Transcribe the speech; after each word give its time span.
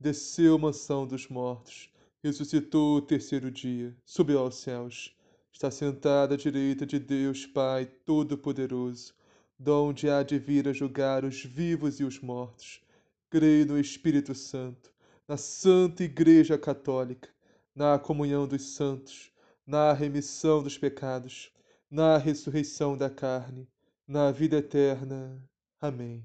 desceu 0.00 0.54
à 0.54 0.58
mansão 0.58 1.06
dos 1.06 1.28
mortos, 1.28 1.92
ressuscitou 2.24 2.96
o 2.96 3.02
terceiro 3.02 3.50
dia, 3.50 3.94
subiu 4.04 4.38
aos 4.38 4.56
céus, 4.56 5.14
está 5.52 5.70
sentado 5.70 6.32
à 6.32 6.36
direita 6.38 6.86
de 6.86 6.98
Deus 6.98 7.44
Pai 7.44 7.84
Todo-Poderoso, 8.06 9.14
donde 9.58 10.08
há 10.08 10.22
de 10.22 10.38
vir 10.38 10.66
a 10.66 10.72
julgar 10.72 11.22
os 11.22 11.44
vivos 11.44 12.00
e 12.00 12.04
os 12.04 12.18
mortos. 12.18 12.80
Creio 13.28 13.66
no 13.66 13.78
Espírito 13.78 14.34
Santo, 14.34 14.90
na 15.28 15.36
Santa 15.36 16.02
Igreja 16.02 16.56
Católica, 16.56 17.28
na 17.74 17.98
comunhão 17.98 18.48
dos 18.48 18.74
santos, 18.74 19.30
na 19.66 19.92
remissão 19.92 20.62
dos 20.62 20.78
pecados, 20.78 21.52
na 21.90 22.16
ressurreição 22.16 22.96
da 22.96 23.10
carne, 23.10 23.68
na 24.08 24.32
vida 24.32 24.56
eterna. 24.56 25.40
Amém. 25.78 26.24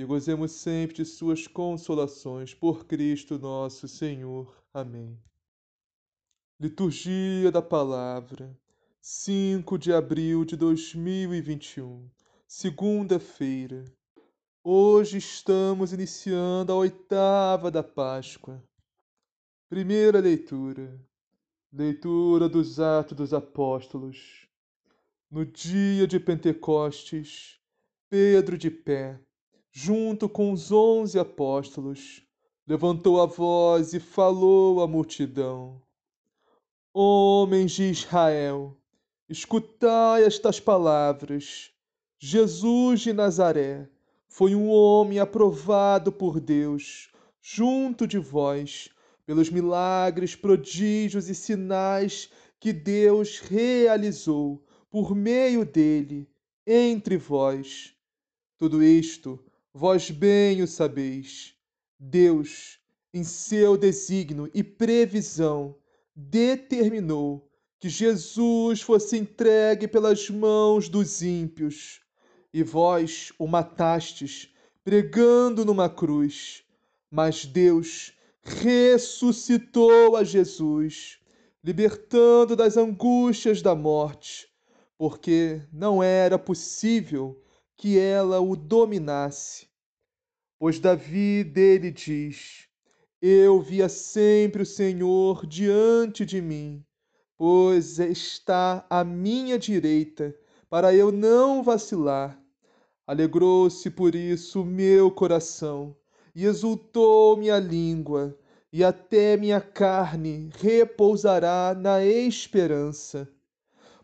e 0.00 0.04
gozemos 0.06 0.52
sempre 0.52 0.96
de 0.96 1.04
Suas 1.04 1.46
consolações 1.46 2.54
por 2.54 2.86
Cristo 2.86 3.38
nosso 3.38 3.86
Senhor. 3.86 4.64
Amém. 4.72 5.18
Liturgia 6.58 7.52
da 7.52 7.60
Palavra, 7.60 8.58
5 8.98 9.76
de 9.76 9.92
abril 9.92 10.42
de 10.46 10.56
2021, 10.56 12.10
segunda-feira. 12.46 13.84
Hoje 14.64 15.18
estamos 15.18 15.92
iniciando 15.92 16.72
a 16.72 16.76
oitava 16.76 17.70
da 17.70 17.82
Páscoa. 17.82 18.62
Primeira 19.68 20.18
leitura. 20.18 20.98
Leitura 21.70 22.48
dos 22.48 22.80
Atos 22.80 23.16
dos 23.16 23.34
Apóstolos. 23.34 24.48
No 25.30 25.44
dia 25.44 26.06
de 26.06 26.18
Pentecostes, 26.18 27.60
Pedro 28.08 28.56
de 28.56 28.70
pé 28.70 29.20
junto 29.72 30.28
com 30.28 30.52
os 30.52 30.72
onze 30.72 31.18
apóstolos, 31.18 32.22
levantou 32.66 33.20
a 33.20 33.26
voz 33.26 33.92
e 33.94 34.00
falou 34.00 34.82
à 34.82 34.88
multidão: 34.88 35.80
Homens 36.92 37.72
de 37.72 37.84
Israel, 37.84 38.76
escutai 39.28 40.24
estas 40.24 40.58
palavras. 40.58 41.70
Jesus 42.18 43.00
de 43.00 43.12
Nazaré 43.12 43.88
foi 44.28 44.54
um 44.54 44.68
homem 44.68 45.18
aprovado 45.18 46.12
por 46.12 46.38
Deus 46.38 47.10
junto 47.40 48.06
de 48.06 48.18
vós, 48.18 48.90
pelos 49.24 49.48
milagres, 49.50 50.36
prodígios 50.36 51.28
e 51.28 51.34
sinais 51.34 52.30
que 52.58 52.72
Deus 52.72 53.38
realizou 53.38 54.62
por 54.90 55.14
meio 55.14 55.64
dele 55.64 56.28
entre 56.66 57.16
vós. 57.16 57.94
Tudo 58.58 58.82
isto 58.82 59.42
Vós 59.72 60.10
bem 60.10 60.62
o 60.62 60.66
sabeis. 60.66 61.54
Deus, 61.96 62.80
em 63.14 63.22
seu 63.22 63.76
desígnio 63.76 64.50
e 64.52 64.64
previsão, 64.64 65.76
determinou 66.14 67.48
que 67.78 67.88
Jesus 67.88 68.82
fosse 68.82 69.16
entregue 69.16 69.86
pelas 69.86 70.28
mãos 70.28 70.88
dos 70.88 71.22
ímpios, 71.22 72.00
e 72.52 72.64
vós 72.64 73.32
o 73.38 73.46
matastes, 73.46 74.52
pregando 74.82 75.64
numa 75.64 75.88
cruz. 75.88 76.64
Mas 77.08 77.46
Deus 77.46 78.12
ressuscitou 78.42 80.16
a 80.16 80.24
Jesus, 80.24 81.20
libertando 81.62 82.56
das 82.56 82.76
angústias 82.76 83.62
da 83.62 83.76
morte, 83.76 84.48
porque 84.98 85.62
não 85.72 86.02
era 86.02 86.36
possível 86.36 87.40
que 87.80 87.98
ela 87.98 88.38
o 88.40 88.54
dominasse. 88.54 89.66
Pois 90.58 90.78
Davi 90.78 91.42
dele 91.42 91.90
diz: 91.90 92.68
Eu 93.22 93.62
via 93.62 93.88
sempre 93.88 94.64
o 94.64 94.66
Senhor 94.66 95.46
diante 95.46 96.26
de 96.26 96.42
mim, 96.42 96.84
pois 97.38 97.98
está 97.98 98.84
à 98.90 99.02
minha 99.02 99.58
direita, 99.58 100.36
para 100.68 100.94
eu 100.94 101.10
não 101.10 101.62
vacilar. 101.62 102.38
Alegrou-se 103.06 103.88
por 103.88 104.14
isso 104.14 104.60
o 104.60 104.66
meu 104.66 105.10
coração, 105.10 105.96
e 106.34 106.44
exultou 106.44 107.34
minha 107.38 107.58
língua, 107.58 108.38
e 108.70 108.84
até 108.84 109.38
minha 109.38 109.60
carne 109.60 110.50
repousará 110.58 111.74
na 111.74 112.04
esperança 112.04 113.26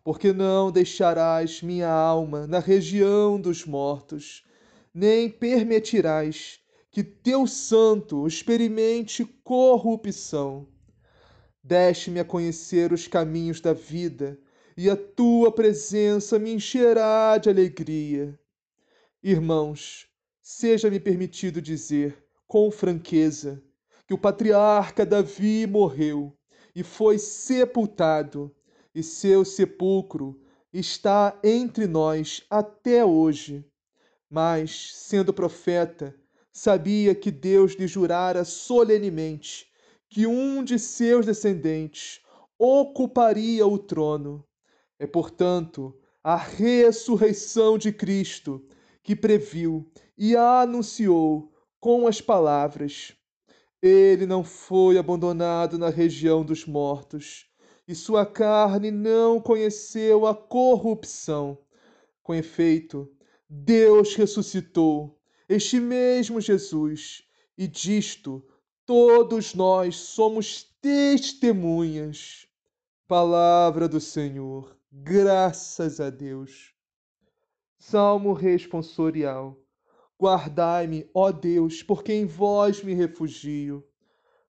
porque 0.07 0.33
não 0.33 0.71
deixarás 0.71 1.61
minha 1.61 1.91
alma 1.91 2.47
na 2.47 2.61
região 2.61 3.41
dos 3.41 3.65
mortos, 3.67 4.45
nem 4.95 5.29
permitirás 5.29 6.61
que 6.93 7.03
teu 7.03 7.45
santo 7.45 8.25
experimente 8.25 9.25
corrupção. 9.43 10.69
Deixe-me 11.61 12.21
a 12.21 12.25
conhecer 12.25 12.93
os 12.93 13.09
caminhos 13.09 13.61
da 13.61 13.73
vida, 13.73 14.39
e 14.77 14.89
a 14.89 14.97
tua 14.97 15.51
presença 15.51 16.39
me 16.39 16.53
encherá 16.53 17.37
de 17.37 17.51
alegria. 17.51 18.39
Irmãos, 19.21 20.07
seja-me 20.41 21.01
permitido 21.01 21.61
dizer, 21.61 22.17
com 22.47 22.71
franqueza, 22.71 23.61
que 24.07 24.15
o 24.15 24.19
patriarca 24.19 25.05
Davi 25.05 25.67
morreu 25.67 26.33
e 26.77 26.85
foi 26.85 27.19
sepultado 27.19 28.55
e 28.97 29.03
seu 29.03 29.45
sepulcro 29.45 30.41
está 30.73 31.39
entre 31.45 31.87
nós 31.87 32.43
até 32.49 33.05
hoje. 33.05 33.63
Mas, 34.31 34.91
sendo 34.95 35.35
profeta, 35.35 36.17
sabia 36.51 37.15
que 37.15 37.31
Deus 37.31 37.73
lhe 37.73 37.87
jurara 37.87 38.43
solenemente 38.43 39.71
que 40.09 40.27
um 40.27 40.65
de 40.65 40.79
seus 40.79 41.27
descendentes 41.27 42.23
ocuparia 42.59 43.67
o 43.67 43.77
trono. 43.77 44.43
É, 44.99 45.07
portanto, 45.07 45.95
a 46.25 46.35
ressurreição 46.35 47.77
de 47.77 47.93
Cristo 47.93 48.67
que 49.03 49.15
previu 49.15 49.87
e 50.17 50.35
anunciou 50.35 51.53
com 51.79 52.07
as 52.07 52.23
palavras: 52.23 53.13
Ele 53.83 54.25
não 54.25 54.43
foi 54.43 54.97
abandonado 54.97 55.79
na 55.79 55.91
região 55.91 56.43
dos 56.43 56.65
mortos 56.65 57.47
e 57.87 57.95
sua 57.95 58.27
carne 58.27 58.91
não 58.91 59.41
conheceu 59.41 60.27
a 60.27 60.35
corrupção. 60.35 61.59
Com 62.23 62.35
efeito, 62.35 63.09
Deus 63.49 64.15
ressuscitou 64.15 65.17
este 65.49 65.79
mesmo 65.79 66.41
Jesus, 66.41 67.23
e 67.57 67.69
disto 67.69 68.45
todos 68.85 69.55
nós 69.55 69.97
somos 69.97 70.65
testemunhas. 70.81 72.49
Palavra 73.07 73.89
do 73.89 74.01
Senhor, 74.01 74.77
graças 74.91 76.01
a 76.01 76.11
Deus. 76.11 76.75
Salmo 77.79 78.33
responsorial. 78.33 79.57
Guardai-me, 80.21 81.09
ó 81.15 81.31
Deus, 81.31 81.83
porque 81.83 82.13
em 82.13 82.27
vós 82.27 82.83
me 82.83 82.95
refugio. 82.95 83.87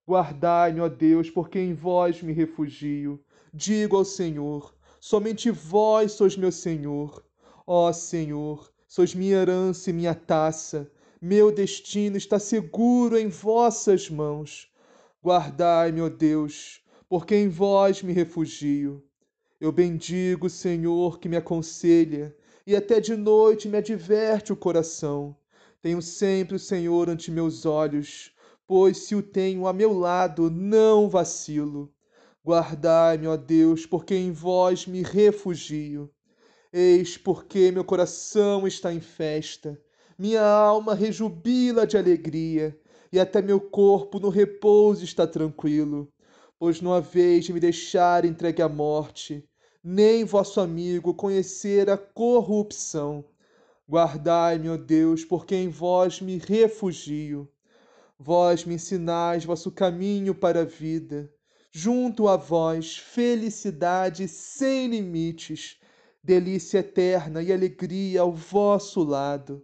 Guardai-me, 0.07 0.79
ó 0.79 0.89
Deus, 0.89 1.29
porque 1.29 1.59
em 1.59 1.75
vós 1.75 2.23
me 2.23 2.33
refugio. 2.33 3.23
Digo 3.53 3.95
ao 3.95 4.05
Senhor: 4.05 4.75
somente 4.99 5.49
vós 5.49 6.11
sois 6.13 6.35
meu 6.35 6.51
Senhor. 6.51 7.23
Ó 7.65 7.91
Senhor, 7.91 8.71
sois 8.87 9.13
minha 9.15 9.37
herança 9.37 9.89
e 9.89 9.93
minha 9.93 10.15
taça. 10.15 10.91
Meu 11.21 11.51
destino 11.51 12.17
está 12.17 12.37
seguro 12.39 13.17
em 13.17 13.27
vossas 13.27 14.09
mãos. 14.09 14.71
Guardai-me, 15.23 16.01
ó 16.01 16.09
Deus, 16.09 16.81
porque 17.09 17.35
em 17.35 17.49
vós 17.49 18.03
me 18.03 18.13
refugio. 18.13 19.03
Eu 19.59 19.71
bendigo 19.71 20.47
o 20.47 20.49
Senhor 20.49 21.19
que 21.19 21.27
me 21.27 21.35
aconselha, 21.35 22.35
e 22.65 22.75
até 22.75 22.99
de 22.99 23.15
noite 23.15 23.67
me 23.67 23.77
adverte 23.77 24.53
o 24.53 24.55
coração. 24.55 25.35
Tenho 25.81 26.01
sempre 26.01 26.55
o 26.55 26.59
Senhor 26.59 27.09
ante 27.09 27.31
meus 27.31 27.65
olhos, 27.65 28.31
pois 28.67 28.97
se 28.99 29.15
o 29.15 29.23
tenho 29.23 29.65
a 29.65 29.73
meu 29.73 29.97
lado, 29.97 30.51
não 30.51 31.09
vacilo. 31.09 31.91
Guardai-me, 32.47 33.27
ó 33.27 33.35
Deus, 33.35 33.85
porque 33.85 34.15
em 34.15 34.31
vós 34.31 34.87
me 34.87 35.03
refugio. 35.03 36.09
Eis 36.71 37.17
porque 37.17 37.71
meu 37.71 37.83
coração 37.83 38.65
está 38.65 38.93
em 38.93 39.01
festa, 39.01 39.77
minha 40.17 40.41
alma 40.41 40.93
rejubila 40.95 41.85
de 41.85 41.97
alegria, 41.97 42.79
e 43.11 43.19
até 43.19 43.41
meu 43.41 43.59
corpo 43.59 44.19
no 44.19 44.29
repouso 44.29 45.03
está 45.03 45.27
tranquilo 45.27 46.11
pois 46.59 46.81
não 46.81 46.93
haveis 46.93 47.45
de 47.45 47.53
me 47.53 47.59
deixar 47.59 48.25
entregue 48.25 48.61
à 48.61 48.69
morte, 48.69 49.47
nem 49.83 50.23
vosso 50.25 50.59
amigo 50.59 51.13
conhecer 51.13 51.89
a 51.89 51.97
corrupção. 51.97 53.23
Guardai-me, 53.89 54.69
ó 54.69 54.75
Deus, 54.75 55.23
porque 55.23 55.55
em 55.55 55.69
vós 55.69 56.19
me 56.19 56.37
refugio. 56.37 57.47
Vós 58.19 58.65
me 58.65 58.75
ensinais 58.75 59.45
vosso 59.45 59.71
caminho 59.71 60.33
para 60.33 60.61
a 60.61 60.65
vida. 60.65 61.31
Junto 61.71 62.27
a 62.27 62.37
vós, 62.37 62.97
felicidade 62.97 64.27
sem 64.27 64.87
limites, 64.87 65.79
delícia 66.23 66.79
eterna 66.79 67.41
e 67.41 67.53
alegria 67.53 68.21
ao 68.21 68.33
vosso 68.33 69.03
lado. 69.03 69.63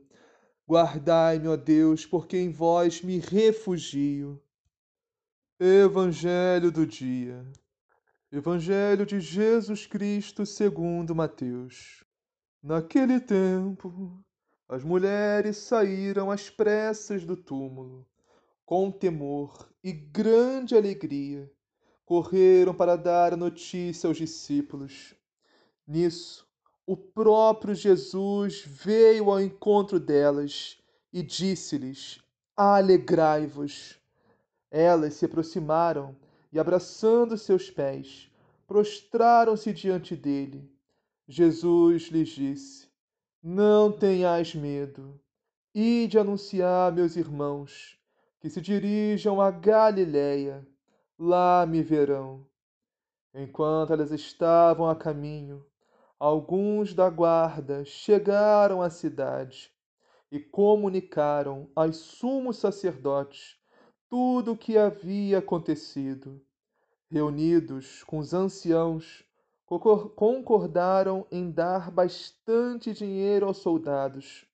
Guardai-me, 0.68 1.48
ó 1.48 1.56
Deus, 1.56 2.06
porque 2.06 2.38
em 2.38 2.50
vós 2.50 3.02
me 3.02 3.20
refugio. 3.20 4.42
Evangelho 5.60 6.72
do 6.72 6.86
dia. 6.86 7.46
Evangelho 8.32 9.06
de 9.06 9.20
Jesus 9.20 9.86
Cristo 9.86 10.46
segundo 10.46 11.14
Mateus. 11.14 12.04
Naquele 12.62 13.20
tempo, 13.20 14.24
as 14.68 14.84
mulheres 14.84 15.58
saíram 15.58 16.32
às 16.32 16.50
pressas 16.50 17.26
do 17.26 17.38
túmulo, 17.38 18.08
com 18.66 18.90
temor 18.90 19.70
e 19.84 19.92
grande 19.92 20.76
alegria, 20.76 21.52
correram 22.06 22.74
para 22.74 22.96
dar 22.96 23.34
a 23.34 23.38
notícia 23.38 24.08
aos 24.08 24.18
discípulos. 24.18 25.16
Nisso, 25.88 26.48
o 26.86 26.98
próprio 26.98 27.74
Jesus 27.74 28.64
veio 28.66 29.32
ao 29.32 29.40
encontro 29.40 30.00
delas 30.00 30.78
e 31.12 31.22
disse-lhes: 31.22 32.22
Alegrai-vos. 32.56 34.00
Elas 34.70 35.14
se 35.14 35.26
aproximaram 35.26 36.16
e, 36.52 36.60
abraçando 36.60 37.38
seus 37.38 37.70
pés, 37.70 38.30
prostraram-se 38.68 39.72
diante 39.72 40.16
dele. 40.16 40.70
Jesus 41.28 42.10
lhes 42.10 42.30
disse: 42.30 42.88
Não 43.42 43.92
tenhais 43.92 44.54
medo. 44.54 45.20
Ide 45.74 46.20
anunciar 46.20 46.92
meus 46.92 47.16
irmãos 47.16 47.98
que 48.40 48.50
se 48.50 48.60
dirijam 48.60 49.40
a 49.40 49.50
Galiléia. 49.50 50.68
Lá 51.18 51.66
me 51.66 51.84
verão. 51.84 52.46
Enquanto 53.34 53.94
elas 53.94 54.12
estavam 54.12 54.90
a 54.90 54.96
caminho, 54.96 55.66
alguns 56.20 56.94
da 56.94 57.10
guarda 57.10 57.86
chegaram 57.86 58.82
à 58.82 58.90
cidade 58.90 59.72
e 60.32 60.40
comunicaram 60.40 61.70
aos 61.76 61.98
sumos 61.98 62.58
sacerdotes 62.58 63.60
tudo 64.10 64.54
o 64.54 64.58
que 64.58 64.78
havia 64.78 65.38
acontecido. 65.38 66.42
Reunidos 67.10 68.04
com 68.04 68.18
os 68.18 68.34
anciãos, 68.34 69.24
concordaram 70.16 71.28
em 71.32 71.52
dar 71.52 71.92
bastante 71.92 72.92
dinheiro 72.92 73.46
aos 73.46 73.58
soldados, 73.58 74.48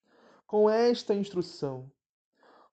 com 0.45 0.69
esta 0.69 1.15
instrução: 1.15 1.89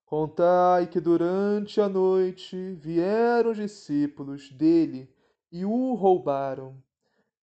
Contai 0.06 0.86
que 0.86 1.00
durante 1.00 1.80
a 1.80 1.88
noite 1.88 2.56
vieram 2.74 3.50
os 3.50 3.56
discípulos 3.56 4.50
dele 4.50 5.12
e 5.52 5.64
o 5.64 5.94
roubaram, 5.94 6.82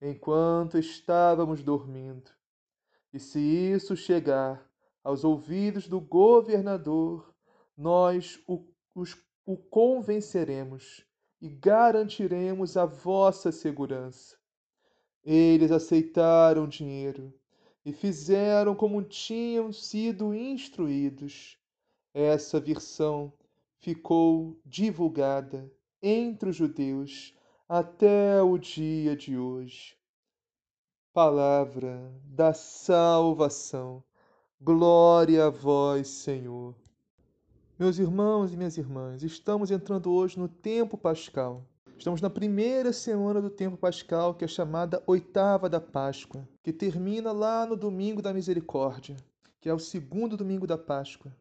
enquanto 0.00 0.78
estávamos 0.78 1.62
dormindo. 1.62 2.30
E 3.12 3.20
se 3.20 3.38
isso 3.38 3.94
chegar 3.94 4.66
aos 5.04 5.24
ouvidos 5.24 5.86
do 5.86 6.00
governador, 6.00 7.32
nós 7.76 8.42
o, 8.48 8.66
os 8.94 9.14
o 9.46 9.56
convenceremos 9.56 11.04
e 11.40 11.48
garantiremos 11.50 12.76
a 12.76 12.86
vossa 12.86 13.52
segurança. 13.52 14.36
Eles 15.22 15.70
aceitaram 15.70 16.64
o 16.64 16.68
dinheiro 16.68 17.32
e 17.84 17.92
fizeram 17.92 18.74
como 18.74 19.02
tinham 19.02 19.70
sido 19.70 20.34
instruídos. 20.34 21.58
Essa 22.14 22.60
versão 22.60 23.32
ficou 23.80 24.56
divulgada 24.64 25.68
entre 26.00 26.50
os 26.50 26.54
judeus 26.54 27.34
até 27.68 28.40
o 28.40 28.56
dia 28.56 29.16
de 29.16 29.36
hoje. 29.36 29.96
Palavra 31.12 32.14
da 32.24 32.54
salvação. 32.54 34.04
Glória 34.60 35.46
a 35.46 35.50
vós, 35.50 36.06
Senhor. 36.06 36.76
Meus 37.76 37.98
irmãos 37.98 38.52
e 38.52 38.56
minhas 38.56 38.78
irmãs, 38.78 39.24
estamos 39.24 39.72
entrando 39.72 40.12
hoje 40.12 40.38
no 40.38 40.46
tempo 40.46 40.96
pascal. 40.96 41.66
Estamos 41.98 42.20
na 42.20 42.30
primeira 42.30 42.92
semana 42.92 43.42
do 43.42 43.50
tempo 43.50 43.76
pascal, 43.76 44.36
que 44.36 44.44
é 44.44 44.48
chamada 44.48 45.02
oitava 45.04 45.68
da 45.68 45.80
Páscoa, 45.80 46.48
que 46.62 46.72
termina 46.72 47.32
lá 47.32 47.66
no 47.66 47.74
domingo 47.74 48.22
da 48.22 48.32
misericórdia, 48.32 49.16
que 49.60 49.68
é 49.68 49.74
o 49.74 49.80
segundo 49.80 50.36
domingo 50.36 50.64
da 50.64 50.78
Páscoa. 50.78 51.34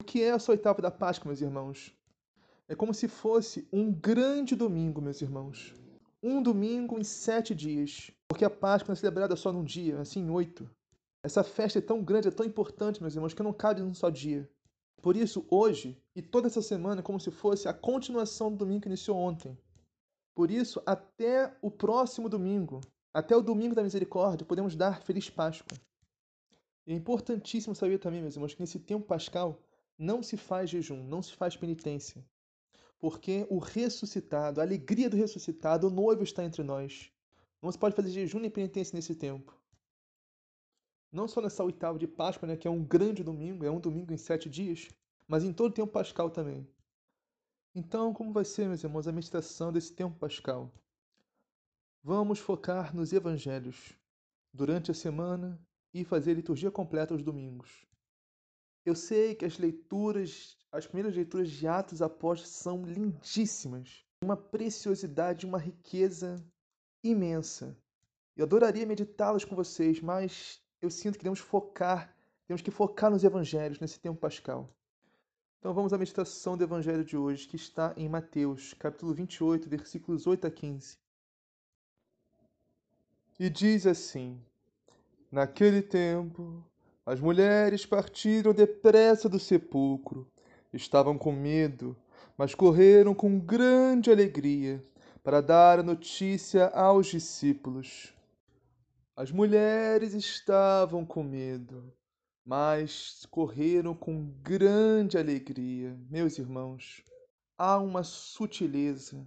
O 0.00 0.04
que 0.04 0.22
é 0.22 0.28
essa 0.28 0.52
oitava 0.52 0.82
da 0.82 0.90
Páscoa, 0.90 1.28
meus 1.28 1.40
irmãos? 1.40 1.94
É 2.68 2.74
como 2.74 2.92
se 2.92 3.08
fosse 3.08 3.66
um 3.72 3.92
grande 3.92 4.54
domingo, 4.54 5.00
meus 5.00 5.22
irmãos. 5.22 5.74
Um 6.22 6.42
domingo 6.42 6.98
em 6.98 7.04
sete 7.04 7.54
dias, 7.54 8.10
porque 8.28 8.44
a 8.44 8.50
Páscoa 8.50 8.88
não 8.88 8.94
é 8.94 8.96
celebrada 8.96 9.36
só 9.36 9.52
num 9.52 9.64
dia, 9.64 10.00
assim 10.00 10.20
em 10.20 10.30
oito. 10.30 10.68
Essa 11.22 11.42
festa 11.42 11.78
é 11.78 11.82
tão 11.82 12.02
grande, 12.02 12.28
é 12.28 12.30
tão 12.30 12.46
importante, 12.46 13.00
meus 13.00 13.14
irmãos, 13.14 13.34
que 13.34 13.42
não 13.42 13.52
cabe 13.52 13.80
num 13.80 13.94
só 13.94 14.10
dia. 14.10 14.48
Por 15.02 15.16
isso, 15.16 15.46
hoje 15.50 15.96
e 16.14 16.22
toda 16.22 16.46
essa 16.46 16.62
semana 16.62 17.00
é 17.00 17.04
como 17.04 17.20
se 17.20 17.30
fosse 17.30 17.68
a 17.68 17.72
continuação 17.72 18.50
do 18.50 18.58
domingo 18.58 18.82
que 18.82 18.88
iniciou 18.88 19.16
ontem. 19.16 19.56
Por 20.34 20.50
isso, 20.50 20.82
até 20.84 21.56
o 21.62 21.70
próximo 21.70 22.28
domingo, 22.28 22.80
até 23.12 23.36
o 23.36 23.42
domingo 23.42 23.74
da 23.74 23.82
misericórdia, 23.82 24.46
podemos 24.46 24.76
dar 24.76 25.02
Feliz 25.02 25.30
Páscoa. 25.30 25.78
E 26.86 26.92
é 26.92 26.94
importantíssimo 26.94 27.74
saber 27.74 27.98
também, 27.98 28.20
meus 28.20 28.34
irmãos, 28.34 28.54
que 28.54 28.60
nesse 28.60 28.78
tempo 28.78 29.06
pascal 29.06 29.58
não 29.98 30.22
se 30.22 30.36
faz 30.36 30.70
jejum, 30.70 31.02
não 31.02 31.22
se 31.22 31.32
faz 31.34 31.56
penitência. 31.56 32.24
Porque 32.98 33.46
o 33.50 33.58
ressuscitado, 33.58 34.60
a 34.60 34.64
alegria 34.64 35.10
do 35.10 35.16
ressuscitado, 35.16 35.86
o 35.88 35.90
noivo 35.90 36.22
está 36.22 36.44
entre 36.44 36.62
nós. 36.62 37.10
Não 37.62 37.70
se 37.70 37.78
pode 37.78 37.94
fazer 37.94 38.10
jejum 38.10 38.38
nem 38.38 38.50
penitência 38.50 38.94
nesse 38.94 39.14
tempo 39.14 39.56
não 41.16 41.26
só 41.26 41.40
nessa 41.40 41.64
oitava 41.64 41.98
de 41.98 42.06
Páscoa, 42.06 42.46
né, 42.46 42.56
que 42.56 42.68
é 42.68 42.70
um 42.70 42.84
grande 42.84 43.24
domingo, 43.24 43.64
é 43.64 43.70
um 43.70 43.80
domingo 43.80 44.12
em 44.12 44.18
sete 44.18 44.48
dias, 44.48 44.88
mas 45.26 45.44
em 45.44 45.52
todo 45.52 45.70
o 45.70 45.74
tempo 45.74 45.90
pascal 45.90 46.30
também. 46.30 46.68
Então, 47.74 48.12
como 48.12 48.32
vai 48.32 48.44
ser, 48.44 48.66
meus 48.66 48.84
irmãos, 48.84 49.08
a 49.08 49.12
meditação 49.12 49.72
desse 49.72 49.94
tempo 49.94 50.18
pascal? 50.18 50.70
Vamos 52.02 52.38
focar 52.38 52.94
nos 52.94 53.12
evangelhos 53.12 53.94
durante 54.52 54.90
a 54.90 54.94
semana 54.94 55.60
e 55.92 56.04
fazer 56.04 56.34
liturgia 56.34 56.70
completa 56.70 57.14
aos 57.14 57.22
domingos. 57.22 57.86
Eu 58.86 58.94
sei 58.94 59.34
que 59.34 59.44
as 59.44 59.58
leituras, 59.58 60.56
as 60.70 60.86
primeiras 60.86 61.16
leituras 61.16 61.50
de 61.50 61.66
Atos 61.66 62.00
Apóstolos 62.00 62.54
são 62.54 62.84
lindíssimas, 62.84 64.04
uma 64.22 64.36
preciosidade, 64.36 65.44
uma 65.44 65.58
riqueza 65.58 66.36
imensa. 67.02 67.76
Eu 68.36 68.44
adoraria 68.44 68.86
meditá-las 68.86 69.44
com 69.44 69.56
vocês, 69.56 70.00
mas 70.00 70.62
eu 70.80 70.88
sinto 70.88 71.18
que 71.18 71.28
que 71.28 71.34
focar, 71.34 72.16
temos 72.46 72.62
que 72.62 72.70
focar 72.70 73.10
nos 73.10 73.24
evangelhos 73.24 73.80
nesse 73.80 73.98
tempo 73.98 74.20
pascal. 74.20 74.72
Então 75.58 75.74
vamos 75.74 75.92
à 75.92 75.98
meditação 75.98 76.56
do 76.56 76.62
evangelho 76.62 77.04
de 77.04 77.16
hoje, 77.16 77.48
que 77.48 77.56
está 77.56 77.92
em 77.96 78.08
Mateus, 78.08 78.72
capítulo 78.74 79.12
28, 79.12 79.68
versículos 79.68 80.28
8 80.28 80.46
a 80.46 80.50
15. 80.52 80.96
E 83.40 83.50
diz 83.50 83.84
assim: 83.84 84.40
Naquele 85.28 85.82
tempo, 85.82 86.64
as 87.06 87.20
mulheres 87.20 87.86
partiram 87.86 88.52
depressa 88.52 89.28
do 89.28 89.38
sepulcro. 89.38 90.28
Estavam 90.72 91.16
com 91.16 91.30
medo, 91.30 91.96
mas 92.36 92.52
correram 92.52 93.14
com 93.14 93.38
grande 93.38 94.10
alegria 94.10 94.84
para 95.22 95.40
dar 95.40 95.78
a 95.78 95.84
notícia 95.84 96.66
aos 96.70 97.06
discípulos. 97.06 98.12
As 99.14 99.30
mulheres 99.30 100.14
estavam 100.14 101.06
com 101.06 101.22
medo, 101.22 101.94
mas 102.44 103.24
correram 103.30 103.94
com 103.94 104.28
grande 104.42 105.16
alegria. 105.16 105.96
Meus 106.10 106.38
irmãos, 106.38 107.04
há 107.56 107.78
uma 107.78 108.02
sutileza, 108.02 109.24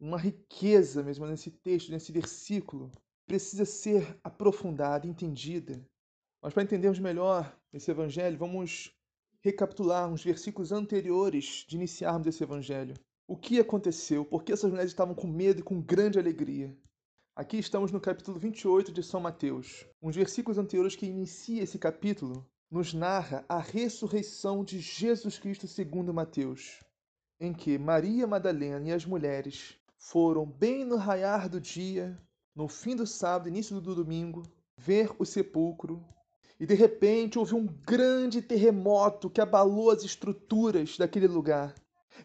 uma 0.00 0.16
riqueza 0.16 1.02
mesmo 1.02 1.26
nesse 1.26 1.50
texto, 1.50 1.92
nesse 1.92 2.10
versículo, 2.10 2.90
precisa 3.26 3.66
ser 3.66 4.18
aprofundada, 4.24 5.06
entendida. 5.06 5.84
Mas 6.44 6.52
para 6.52 6.62
entendermos 6.62 6.98
melhor 6.98 7.58
esse 7.72 7.90
evangelho, 7.90 8.36
vamos 8.36 8.94
recapitular 9.40 10.06
uns 10.12 10.22
versículos 10.22 10.72
anteriores 10.72 11.64
de 11.66 11.76
iniciarmos 11.76 12.26
esse 12.26 12.42
evangelho. 12.42 12.94
O 13.26 13.34
que 13.34 13.58
aconteceu? 13.58 14.26
Por 14.26 14.44
que 14.44 14.52
essas 14.52 14.70
mulheres 14.70 14.90
estavam 14.90 15.14
com 15.14 15.26
medo 15.26 15.60
e 15.60 15.62
com 15.62 15.80
grande 15.80 16.18
alegria? 16.18 16.76
Aqui 17.34 17.56
estamos 17.56 17.90
no 17.90 17.98
capítulo 17.98 18.38
28 18.38 18.92
de 18.92 19.02
São 19.02 19.20
Mateus. 19.20 19.86
Uns 20.02 20.16
versículos 20.16 20.58
anteriores 20.58 20.94
que 20.94 21.06
inicia 21.06 21.62
esse 21.62 21.78
capítulo 21.78 22.46
nos 22.70 22.92
narra 22.92 23.42
a 23.48 23.58
ressurreição 23.58 24.62
de 24.62 24.80
Jesus 24.80 25.38
Cristo 25.38 25.66
segundo 25.66 26.12
Mateus, 26.12 26.84
em 27.40 27.54
que 27.54 27.78
Maria 27.78 28.26
Madalena 28.26 28.86
e 28.86 28.92
as 28.92 29.06
mulheres 29.06 29.78
foram 29.96 30.44
bem 30.44 30.84
no 30.84 30.96
raiar 30.96 31.48
do 31.48 31.58
dia, 31.58 32.20
no 32.54 32.68
fim 32.68 32.94
do 32.94 33.06
sábado, 33.06 33.48
início 33.48 33.80
do 33.80 33.94
domingo, 33.94 34.42
ver 34.76 35.10
o 35.18 35.24
sepulcro. 35.24 36.04
E 36.58 36.66
de 36.66 36.74
repente 36.74 37.38
houve 37.38 37.54
um 37.54 37.66
grande 37.66 38.40
terremoto 38.40 39.28
que 39.28 39.40
abalou 39.40 39.90
as 39.90 40.04
estruturas 40.04 40.96
daquele 40.96 41.26
lugar. 41.26 41.74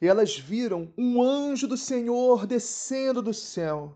E 0.02 0.08
elas 0.08 0.38
viram 0.38 0.94
um 0.98 1.22
anjo 1.22 1.68
do 1.68 1.76
Senhor 1.76 2.46
descendo 2.46 3.22
do 3.22 3.34
céu. 3.34 3.96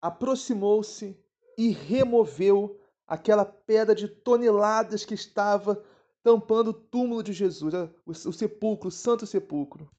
Aproximou-se 0.00 1.16
e 1.58 1.68
removeu 1.68 2.80
aquela 3.06 3.44
pedra 3.44 3.94
de 3.94 4.08
toneladas 4.08 5.04
que 5.04 5.14
estava 5.14 5.82
tampando 6.22 6.68
o 6.68 6.74
túmulo 6.74 7.22
de 7.22 7.32
Jesus, 7.32 7.74
o 8.06 8.32
sepulcro, 8.32 8.88
o 8.88 8.92
santo 8.92 9.26
sepulcro. 9.26 9.90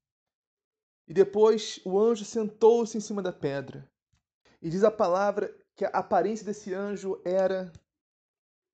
E 1.08 1.13
depois 1.13 1.80
o 1.84 2.00
anjo 2.00 2.24
sentou-se 2.25 2.98
em 2.98 3.01
cima 3.01 3.22
da 3.22 3.34
pedra. 3.34 3.88
E 4.62 4.70
diz 4.70 4.84
a 4.84 4.91
palavra 4.91 5.53
que 5.75 5.86
a 5.86 5.89
aparência 5.89 6.46
desse 6.46 6.74
anjo 6.74 7.20
era 7.25 7.72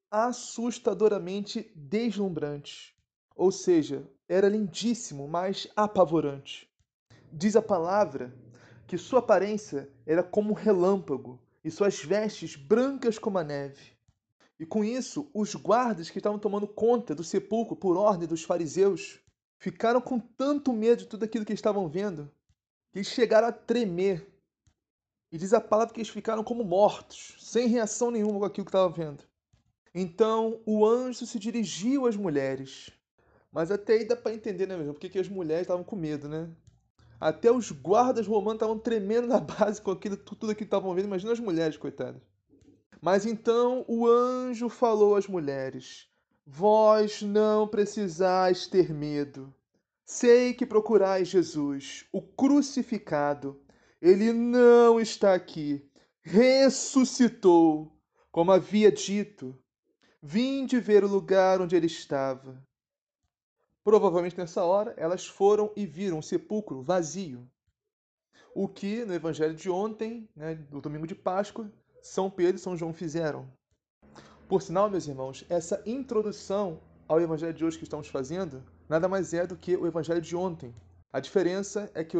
assustadoramente 0.10 1.72
deslumbrante. 1.76 2.96
Ou 3.36 3.52
seja, 3.52 4.10
era 4.28 4.50
lindíssimo, 4.50 5.28
mas 5.28 5.68
apavorante. 5.76 6.70
Diz 7.32 7.56
a 7.56 7.62
palavra 7.62 8.34
que 8.88 8.98
sua 8.98 9.20
aparência 9.20 9.90
era 10.06 10.24
como 10.24 10.52
um 10.52 10.56
relâmpago 10.56 11.40
e 11.64 11.70
suas 11.70 12.04
vestes 12.04 12.56
brancas 12.56 13.20
como 13.20 13.38
a 13.38 13.44
neve. 13.44 13.92
E 14.60 14.66
com 14.66 14.84
isso, 14.84 15.30
os 15.34 15.54
guardas 15.54 16.10
que 16.10 16.18
estavam 16.18 16.40
tomando 16.40 16.68
conta 16.68 17.14
do 17.14 17.24
sepulcro 17.24 17.76
por 17.76 17.96
ordem 17.96 18.28
dos 18.28 18.44
fariseus 18.44 19.20
ficaram 19.60 20.02
com 20.02 20.20
tanto 20.20 20.74
medo 20.74 21.00
de 21.00 21.08
tudo 21.08 21.26
aquilo 21.26 21.46
que 21.46 21.54
estavam 21.54 21.88
vendo 21.88 22.32
que 22.92 23.00
eles 23.00 23.08
chegaram 23.08 23.48
a 23.48 23.52
tremer. 23.52 24.28
E 25.32 25.38
diz 25.38 25.54
a 25.54 25.62
palavra 25.62 25.94
que 25.94 26.00
eles 26.00 26.10
ficaram 26.10 26.44
como 26.44 26.64
mortos, 26.64 27.36
sem 27.40 27.68
reação 27.68 28.10
nenhuma 28.10 28.40
com 28.40 28.46
aquilo 28.46 28.66
que 28.66 28.70
estavam 28.70 28.92
vendo. 28.92 29.24
Então 30.00 30.62
o 30.64 30.86
anjo 30.86 31.26
se 31.26 31.40
dirigiu 31.40 32.06
às 32.06 32.16
mulheres. 32.16 32.92
Mas 33.52 33.72
até 33.72 33.94
aí 33.94 34.06
dá 34.06 34.16
para 34.16 34.32
entender, 34.32 34.68
né, 34.68 34.78
mesmo? 34.78 34.94
Porque 34.94 35.10
que 35.10 35.18
as 35.18 35.28
mulheres 35.28 35.64
estavam 35.64 35.84
com 35.84 35.96
medo, 35.96 36.30
né? 36.30 36.52
Até 37.20 37.52
os 37.52 37.72
guardas 37.72 38.28
romanos 38.28 38.58
estavam 38.58 38.78
tremendo 38.78 39.26
na 39.26 39.40
base 39.42 39.82
com 39.82 39.90
aquilo, 39.90 40.16
tudo 40.16 40.52
aquilo 40.52 40.56
que 40.56 40.64
estavam 40.66 40.94
vendo. 40.94 41.06
Imagina 41.06 41.32
as 41.32 41.40
mulheres, 41.40 41.78
coitadas. 41.78 42.22
Mas 43.02 43.26
então 43.26 43.84
o 43.88 44.06
anjo 44.06 44.70
falou 44.70 45.16
às 45.16 45.26
mulheres: 45.26 46.08
Vós 46.46 47.24
não 47.24 47.68
precisais 47.68 48.68
ter 48.68 48.94
medo. 48.94 49.52
Sei 50.06 50.54
que 50.54 50.64
procurais 50.64 51.28
Jesus, 51.28 52.06
o 52.12 52.22
crucificado. 52.22 53.60
Ele 54.00 54.32
não 54.32 55.00
está 55.00 55.34
aqui. 55.34 55.90
Ressuscitou, 56.22 57.92
como 58.32 58.52
havia 58.52 58.92
dito. 58.92 59.58
Vinde 60.30 60.78
ver 60.82 61.06
o 61.06 61.08
lugar 61.08 61.62
onde 61.62 61.74
ele 61.74 61.86
estava. 61.86 62.62
Provavelmente 63.82 64.38
nessa 64.38 64.62
hora 64.62 64.94
elas 64.98 65.26
foram 65.26 65.72
e 65.74 65.86
viram 65.86 66.20
o 66.20 66.22
sepulcro 66.22 66.82
vazio. 66.82 67.50
O 68.54 68.68
que 68.68 69.06
no 69.06 69.14
evangelho 69.14 69.56
de 69.56 69.70
ontem, 69.70 70.28
né, 70.36 70.56
do 70.56 70.82
domingo 70.82 71.08
de 71.08 71.16
Páscoa, 71.16 71.72
são 72.02 72.30
Pedro 72.30 72.58
e 72.58 72.60
São 72.60 72.76
João 72.76 72.92
fizeram. 72.92 73.50
Por 74.50 74.62
sinal, 74.62 74.90
meus 74.90 75.08
irmãos, 75.08 75.46
essa 75.48 75.82
introdução 75.86 76.82
ao 77.08 77.22
Evangelho 77.22 77.54
de 77.54 77.64
hoje 77.64 77.78
que 77.78 77.86
estamos 77.86 78.10
fazendo 78.10 78.62
nada 78.90 79.08
mais 79.08 79.34
é 79.34 79.48
do 79.48 79.56
que 79.56 79.78
o 79.78 79.88
Evangelho 79.88 80.20
de 80.20 80.36
ontem. 80.36 80.76
A 81.10 81.22
diferença 81.22 81.90
é 81.94 82.04
que 82.04 82.18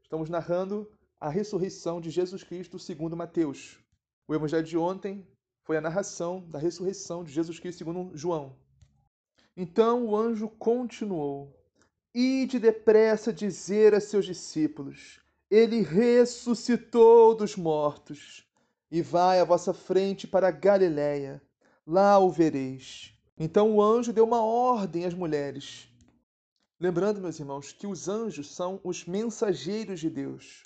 estamos 0.00 0.30
narrando 0.30 0.88
a 1.20 1.28
ressurreição 1.28 2.00
de 2.00 2.08
Jesus 2.08 2.44
Cristo 2.44 2.78
segundo 2.78 3.16
Mateus. 3.16 3.80
O 4.28 4.34
Evangelho 4.36 4.64
de 4.64 4.78
ontem 4.78 5.26
foi 5.68 5.76
a 5.76 5.82
narração 5.82 6.40
da 6.48 6.58
ressurreição 6.58 7.22
de 7.22 7.30
Jesus 7.30 7.60
Cristo 7.60 7.76
segundo 7.76 8.16
João. 8.16 8.56
Então 9.54 10.06
o 10.06 10.16
anjo 10.16 10.48
continuou: 10.48 11.54
Ide 12.14 12.58
depressa 12.58 13.34
dizer 13.34 13.94
a 13.94 14.00
seus 14.00 14.24
discípulos: 14.24 15.20
Ele 15.50 15.82
ressuscitou 15.82 17.34
dos 17.34 17.54
mortos 17.54 18.48
e 18.90 19.02
vai 19.02 19.40
à 19.40 19.44
vossa 19.44 19.74
frente 19.74 20.26
para 20.26 20.50
Galiléia. 20.50 21.42
Lá 21.86 22.18
o 22.18 22.30
vereis. 22.30 23.12
Então 23.36 23.76
o 23.76 23.82
anjo 23.82 24.10
deu 24.10 24.24
uma 24.24 24.40
ordem 24.40 25.04
às 25.04 25.12
mulheres. 25.12 25.86
Lembrando, 26.80 27.20
meus 27.20 27.38
irmãos, 27.38 27.72
que 27.72 27.86
os 27.86 28.08
anjos 28.08 28.54
são 28.54 28.80
os 28.82 29.04
mensageiros 29.04 30.00
de 30.00 30.08
Deus. 30.08 30.62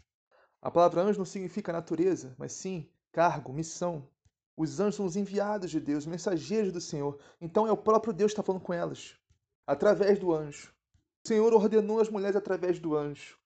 A 0.61 0.71
palavra 0.71 1.03
anjo 1.03 1.19
não 1.19 1.27
significa 1.27 1.73
natureza, 1.73 2.37
mas 2.39 2.53
sim 2.53 2.89
cargo, 3.11 3.53
missão. 3.53 4.09
Os 4.57 4.81
anjos 4.81 4.97
são 4.97 5.07
os 5.07 5.17
enviados 5.17 5.71
de 5.71 5.81
Deus, 5.81 6.07
mensageiros 6.07 6.73
do 6.73 6.81
Senhor. 6.81 7.19
Então 7.41 7.67
é 7.67 7.73
o 7.73 7.77
próprio 7.77 8.13
Deus 8.13 8.33
que 8.33 8.35
está 8.35 8.43
falando 8.43 8.63
com 8.63 8.73
elas, 8.73 9.15
através 9.67 10.19
do 10.19 10.33
anjo. 10.33 10.73
O 11.25 11.29
Senhor 11.29 11.53
ordenou 11.55 12.01
as 12.01 12.11
mulheres 12.11 12.37
através 12.37 12.79
do 12.79 12.97
anjo. 12.97 13.39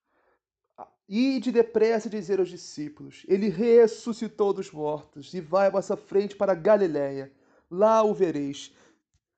Ide 1.07 1.53
depressa 1.53 2.09
dizer 2.09 2.39
aos 2.39 2.49
discípulos: 2.49 3.23
Ele 3.27 3.47
ressuscitou 3.47 4.51
dos 4.51 4.71
mortos 4.71 5.33
e 5.33 5.39
vai 5.39 5.67
à 5.67 5.69
vossa 5.69 5.95
frente 5.95 6.35
para 6.35 6.53
Galiléia. 6.53 7.31
Lá 7.71 8.03
o 8.03 8.13
vereis. 8.13 8.73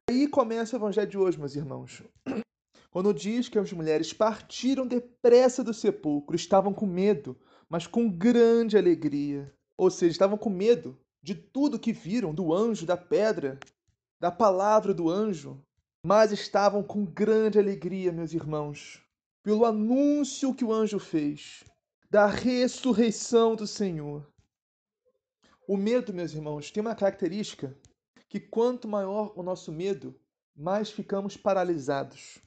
Aí 0.09 0.27
começa 0.27 0.75
o 0.75 0.79
evangelho 0.79 1.09
de 1.09 1.17
hoje, 1.17 1.37
meus 1.37 1.55
irmãos. 1.55 2.01
Quando 2.89 3.13
diz 3.13 3.47
que 3.47 3.59
as 3.59 3.71
mulheres 3.71 4.11
partiram 4.11 4.87
depressa 4.87 5.63
do 5.63 5.73
sepulcro, 5.73 6.35
estavam 6.35 6.73
com 6.73 6.87
medo, 6.87 7.37
mas 7.69 7.85
com 7.85 8.09
grande 8.09 8.75
alegria. 8.75 9.53
Ou 9.77 9.91
seja, 9.91 10.11
estavam 10.11 10.37
com 10.37 10.49
medo 10.49 10.97
de 11.21 11.35
tudo 11.35 11.79
que 11.79 11.91
viram, 11.93 12.33
do 12.33 12.53
anjo, 12.53 12.85
da 12.85 12.97
pedra, 12.97 13.59
da 14.19 14.31
palavra 14.31 14.93
do 14.93 15.09
anjo, 15.09 15.61
mas 16.03 16.31
estavam 16.31 16.83
com 16.83 17.05
grande 17.05 17.59
alegria, 17.59 18.11
meus 18.11 18.33
irmãos 18.33 19.03
pelo 19.41 19.65
anúncio 19.65 20.53
que 20.53 20.65
o 20.65 20.73
anjo 20.73 20.99
fez 20.99 21.63
da 22.09 22.25
ressurreição 22.25 23.55
do 23.55 23.65
Senhor. 23.65 24.27
O 25.67 25.77
medo, 25.77 26.13
meus 26.13 26.33
irmãos, 26.33 26.71
tem 26.71 26.81
uma 26.81 26.95
característica 26.95 27.77
que 28.27 28.39
quanto 28.39 28.87
maior 28.87 29.33
o 29.35 29.43
nosso 29.43 29.71
medo, 29.71 30.19
mais 30.55 30.91
ficamos 30.91 31.37
paralisados. 31.37 32.39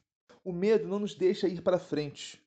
O 0.45 0.53
medo 0.53 0.87
não 0.87 0.99
nos 0.99 1.15
deixa 1.15 1.49
ir 1.49 1.63
para 1.63 1.79
frente. 1.79 2.41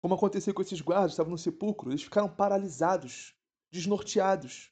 Como 0.00 0.14
aconteceu 0.14 0.54
com 0.54 0.62
esses 0.62 0.80
guardas 0.80 1.10
que 1.10 1.14
estavam 1.14 1.32
no 1.32 1.38
sepulcro, 1.38 1.90
eles 1.90 2.02
ficaram 2.02 2.28
paralisados, 2.28 3.34
desnorteados, 3.70 4.70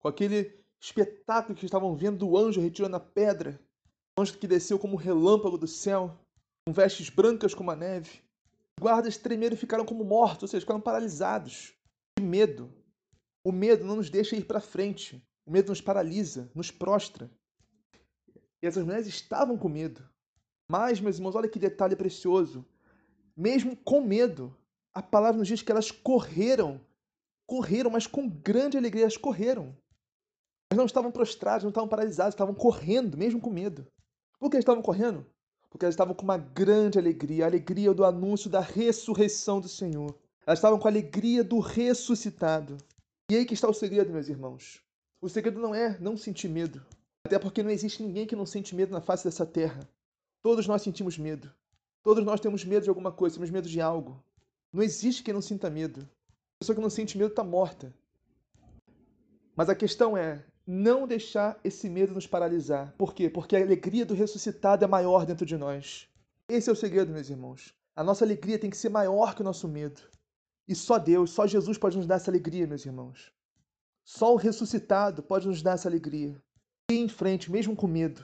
com 0.00 0.08
aquele 0.08 0.58
espetáculo 0.80 1.56
que 1.56 1.64
estavam 1.64 1.94
vendo 1.96 2.18
do 2.18 2.36
anjo 2.36 2.60
retirando 2.60 2.96
a 2.96 3.00
pedra, 3.00 3.60
o 4.18 4.22
anjo 4.22 4.38
que 4.38 4.46
desceu 4.46 4.78
como 4.78 4.94
um 4.94 4.98
relâmpago 4.98 5.58
do 5.58 5.66
céu, 5.66 6.18
com 6.66 6.72
vestes 6.72 7.08
brancas 7.08 7.54
como 7.54 7.70
a 7.70 7.76
neve 7.76 8.22
guardas 8.78 9.16
tremeram 9.16 9.54
e 9.54 9.58
ficaram 9.58 9.84
como 9.84 10.04
mortos, 10.04 10.42
ou 10.42 10.48
seja, 10.48 10.60
ficaram 10.60 10.80
paralisados 10.80 11.74
de 12.18 12.24
medo. 12.24 12.72
O 13.44 13.52
medo 13.52 13.84
não 13.84 13.96
nos 13.96 14.08
deixa 14.08 14.36
ir 14.36 14.44
para 14.44 14.60
frente. 14.60 15.22
O 15.44 15.50
medo 15.50 15.68
nos 15.70 15.80
paralisa, 15.80 16.50
nos 16.54 16.70
prostra. 16.70 17.30
E 18.62 18.66
essas 18.66 18.84
mulheres 18.84 19.06
estavam 19.06 19.56
com 19.56 19.68
medo. 19.68 20.08
Mas, 20.70 21.00
meus 21.00 21.16
irmãos, 21.16 21.34
olha 21.34 21.48
que 21.48 21.58
detalhe 21.58 21.96
precioso. 21.96 22.64
Mesmo 23.36 23.76
com 23.76 24.00
medo, 24.00 24.56
a 24.94 25.02
palavra 25.02 25.38
nos 25.38 25.48
diz 25.48 25.62
que 25.62 25.72
elas 25.72 25.90
correram. 25.90 26.80
Correram, 27.46 27.90
mas 27.90 28.06
com 28.06 28.28
grande 28.28 28.76
alegria, 28.76 29.04
elas 29.04 29.16
correram. 29.16 29.74
Elas 30.70 30.78
não 30.78 30.86
estavam 30.86 31.10
prostradas, 31.10 31.62
não 31.62 31.70
estavam 31.70 31.88
paralisadas, 31.88 32.34
estavam 32.34 32.54
correndo, 32.54 33.16
mesmo 33.16 33.40
com 33.40 33.50
medo. 33.50 33.86
Por 34.38 34.50
que 34.50 34.56
elas 34.56 34.62
estavam 34.62 34.82
correndo? 34.82 35.26
porque 35.70 35.84
elas 35.84 35.94
estavam 35.94 36.14
com 36.14 36.22
uma 36.22 36.38
grande 36.38 36.98
alegria, 36.98 37.44
a 37.44 37.48
alegria 37.48 37.92
do 37.92 38.04
anúncio 38.04 38.48
da 38.48 38.60
ressurreição 38.60 39.60
do 39.60 39.68
Senhor. 39.68 40.14
Elas 40.46 40.58
estavam 40.58 40.78
com 40.78 40.88
a 40.88 40.90
alegria 40.90 41.44
do 41.44 41.58
ressuscitado. 41.58 42.78
E 43.30 43.36
aí 43.36 43.44
que 43.44 43.54
está 43.54 43.68
o 43.68 43.74
segredo, 43.74 44.10
meus 44.10 44.28
irmãos. 44.28 44.80
O 45.20 45.28
segredo 45.28 45.60
não 45.60 45.74
é 45.74 45.98
não 45.98 46.16
sentir 46.16 46.48
medo, 46.48 46.84
até 47.24 47.38
porque 47.38 47.62
não 47.62 47.70
existe 47.70 48.02
ninguém 48.02 48.26
que 48.26 48.36
não 48.36 48.46
sente 48.46 48.74
medo 48.74 48.92
na 48.92 49.00
face 49.00 49.24
dessa 49.24 49.44
terra. 49.44 49.80
Todos 50.42 50.66
nós 50.66 50.80
sentimos 50.80 51.18
medo. 51.18 51.52
Todos 52.02 52.24
nós 52.24 52.40
temos 52.40 52.64
medo 52.64 52.84
de 52.84 52.88
alguma 52.88 53.12
coisa, 53.12 53.34
temos 53.34 53.50
medo 53.50 53.68
de 53.68 53.80
algo. 53.80 54.22
Não 54.72 54.82
existe 54.82 55.22
quem 55.22 55.34
não 55.34 55.42
sinta 55.42 55.68
medo. 55.68 56.00
A 56.00 56.58
pessoa 56.60 56.76
que 56.76 56.82
não 56.82 56.88
sente 56.88 57.18
medo 57.18 57.30
está 57.30 57.44
morta. 57.44 57.92
Mas 59.54 59.68
a 59.68 59.74
questão 59.74 60.16
é 60.16 60.42
não 60.70 61.06
deixar 61.06 61.58
esse 61.64 61.88
medo 61.88 62.12
nos 62.12 62.26
paralisar. 62.26 62.92
Por 62.98 63.14
quê? 63.14 63.30
Porque 63.30 63.56
a 63.56 63.62
alegria 63.62 64.04
do 64.04 64.12
ressuscitado 64.12 64.84
é 64.84 64.86
maior 64.86 65.24
dentro 65.24 65.46
de 65.46 65.56
nós. 65.56 66.06
Esse 66.46 66.68
é 66.68 66.72
o 66.72 66.76
segredo, 66.76 67.10
meus 67.10 67.30
irmãos. 67.30 67.74
A 67.96 68.04
nossa 68.04 68.22
alegria 68.22 68.58
tem 68.58 68.68
que 68.68 68.76
ser 68.76 68.90
maior 68.90 69.34
que 69.34 69.40
o 69.40 69.44
nosso 69.44 69.66
medo. 69.66 70.02
E 70.68 70.74
só 70.74 70.98
Deus, 70.98 71.30
só 71.30 71.46
Jesus 71.46 71.78
pode 71.78 71.96
nos 71.96 72.06
dar 72.06 72.16
essa 72.16 72.30
alegria, 72.30 72.66
meus 72.66 72.84
irmãos. 72.84 73.32
Só 74.06 74.34
o 74.34 74.36
ressuscitado 74.36 75.22
pode 75.22 75.48
nos 75.48 75.62
dar 75.62 75.72
essa 75.72 75.88
alegria. 75.88 76.38
E 76.90 76.96
em 76.96 77.08
frente, 77.08 77.50
mesmo 77.50 77.74
com 77.74 77.86
medo. 77.86 78.22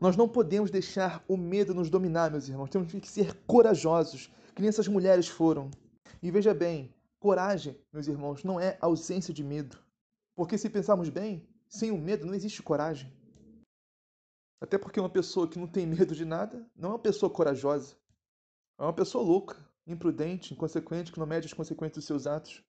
Nós 0.00 0.16
não 0.16 0.26
podemos 0.26 0.70
deixar 0.70 1.22
o 1.28 1.36
medo 1.36 1.74
nos 1.74 1.90
dominar, 1.90 2.30
meus 2.30 2.48
irmãos. 2.48 2.70
Temos 2.70 2.90
que 2.90 3.06
ser 3.06 3.34
corajosos, 3.46 4.32
que 4.54 4.62
nem 4.62 4.70
essas 4.70 4.88
mulheres 4.88 5.28
foram. 5.28 5.70
E 6.22 6.30
veja 6.30 6.54
bem, 6.54 6.90
coragem, 7.18 7.76
meus 7.92 8.08
irmãos, 8.08 8.44
não 8.44 8.58
é 8.58 8.78
ausência 8.80 9.34
de 9.34 9.44
medo. 9.44 9.78
Porque 10.34 10.56
se 10.56 10.70
pensarmos 10.70 11.10
bem, 11.10 11.46
sem 11.70 11.92
o 11.92 11.96
medo 11.96 12.26
não 12.26 12.34
existe 12.34 12.62
coragem. 12.62 13.10
Até 14.60 14.76
porque 14.76 15.00
uma 15.00 15.08
pessoa 15.08 15.48
que 15.48 15.58
não 15.58 15.66
tem 15.66 15.86
medo 15.86 16.14
de 16.14 16.24
nada 16.24 16.68
não 16.76 16.90
é 16.90 16.92
uma 16.92 16.98
pessoa 16.98 17.32
corajosa. 17.32 17.96
É 18.78 18.82
uma 18.82 18.92
pessoa 18.92 19.24
louca, 19.24 19.56
imprudente, 19.86 20.52
inconsequente, 20.52 21.12
que 21.12 21.18
não 21.18 21.26
mede 21.26 21.46
as 21.46 21.52
consequências 21.52 21.96
dos 21.96 22.04
seus 22.06 22.26
atos. 22.26 22.62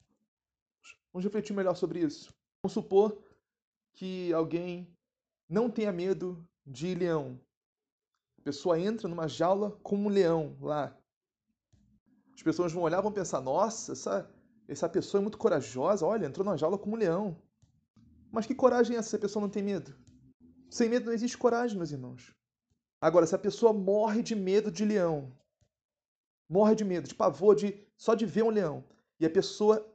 Vamos 1.11 1.25
refletir 1.25 1.53
melhor 1.53 1.75
sobre 1.75 1.99
isso. 1.99 2.33
Vamos 2.63 2.73
supor 2.73 3.21
que 3.93 4.31
alguém 4.31 4.95
não 5.49 5.69
tenha 5.69 5.91
medo 5.91 6.47
de 6.65 6.93
leão. 6.93 7.39
A 8.39 8.43
pessoa 8.43 8.79
entra 8.79 9.09
numa 9.09 9.27
jaula 9.27 9.71
como 9.83 10.07
um 10.07 10.11
leão 10.11 10.57
lá. 10.61 10.95
As 12.33 12.41
pessoas 12.41 12.71
vão 12.71 12.83
olhar 12.83 12.99
e 12.99 13.03
vão 13.03 13.11
pensar: 13.11 13.41
nossa, 13.41 13.91
essa, 13.91 14.31
essa 14.67 14.87
pessoa 14.87 15.19
é 15.19 15.23
muito 15.23 15.37
corajosa. 15.37 16.05
Olha, 16.05 16.25
entrou 16.25 16.45
numa 16.45 16.57
jaula 16.57 16.77
como 16.77 16.95
um 16.95 16.99
leão. 16.99 17.41
Mas 18.31 18.45
que 18.45 18.55
coragem 18.55 18.95
é 18.95 18.99
essa 18.99 19.09
se 19.09 19.15
a 19.15 19.19
pessoa 19.19 19.41
não 19.41 19.49
tem 19.49 19.61
medo? 19.61 19.93
Sem 20.69 20.89
medo 20.89 21.07
não 21.07 21.13
existe 21.13 21.37
coragem, 21.37 21.77
meus 21.77 21.91
irmãos. 21.91 22.33
Agora, 23.01 23.25
se 23.25 23.35
a 23.35 23.39
pessoa 23.39 23.73
morre 23.73 24.23
de 24.23 24.35
medo 24.35 24.71
de 24.71 24.85
leão, 24.85 25.31
morre 26.49 26.75
de 26.75 26.85
medo, 26.85 27.07
de 27.07 27.15
pavor, 27.15 27.55
de 27.55 27.77
só 27.97 28.15
de 28.15 28.25
ver 28.25 28.43
um 28.43 28.49
leão, 28.49 28.83
e 29.19 29.25
a 29.25 29.29
pessoa 29.29 29.85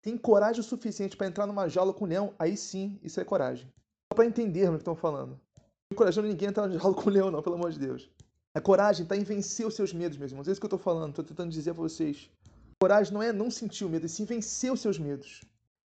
tem 0.00 0.16
coragem 0.16 0.62
suficiente 0.62 1.16
para 1.16 1.26
entrar 1.26 1.46
numa 1.46 1.68
jaula 1.68 1.92
com 1.92 2.04
um 2.04 2.08
leão, 2.08 2.34
aí 2.38 2.56
sim, 2.56 2.98
isso 3.02 3.20
é 3.20 3.24
coragem. 3.24 3.66
Só 4.10 4.16
para 4.16 4.24
entendermos 4.24 4.76
o 4.76 4.78
que 4.78 4.82
estão 4.82 4.96
falando. 4.96 5.38
Não 5.58 5.92
encorajando 5.92 6.28
ninguém 6.28 6.48
a 6.48 6.50
entrar 6.50 6.66
na 6.66 6.78
jaula 6.78 6.94
com 6.94 7.10
um 7.10 7.12
leão, 7.12 7.30
não, 7.30 7.42
pelo 7.42 7.56
amor 7.56 7.70
de 7.70 7.78
Deus. 7.78 8.10
A 8.54 8.60
coragem 8.60 9.02
está 9.02 9.16
em 9.16 9.24
vencer 9.24 9.66
os 9.66 9.74
seus 9.74 9.92
medos, 9.92 10.16
meus 10.16 10.30
irmãos. 10.30 10.48
É 10.48 10.52
isso 10.52 10.60
que 10.60 10.64
eu 10.64 10.68
estou 10.68 10.78
falando, 10.78 11.10
estou 11.10 11.24
tentando 11.24 11.50
dizer 11.50 11.74
para 11.74 11.82
vocês. 11.82 12.30
Coragem 12.80 13.12
não 13.12 13.22
é 13.22 13.32
não 13.32 13.50
sentir 13.50 13.84
o 13.84 13.88
medo, 13.88 14.06
é 14.06 14.08
sim 14.08 14.24
vencer 14.24 14.72
os 14.72 14.80
seus 14.80 14.98
medos. 14.98 15.42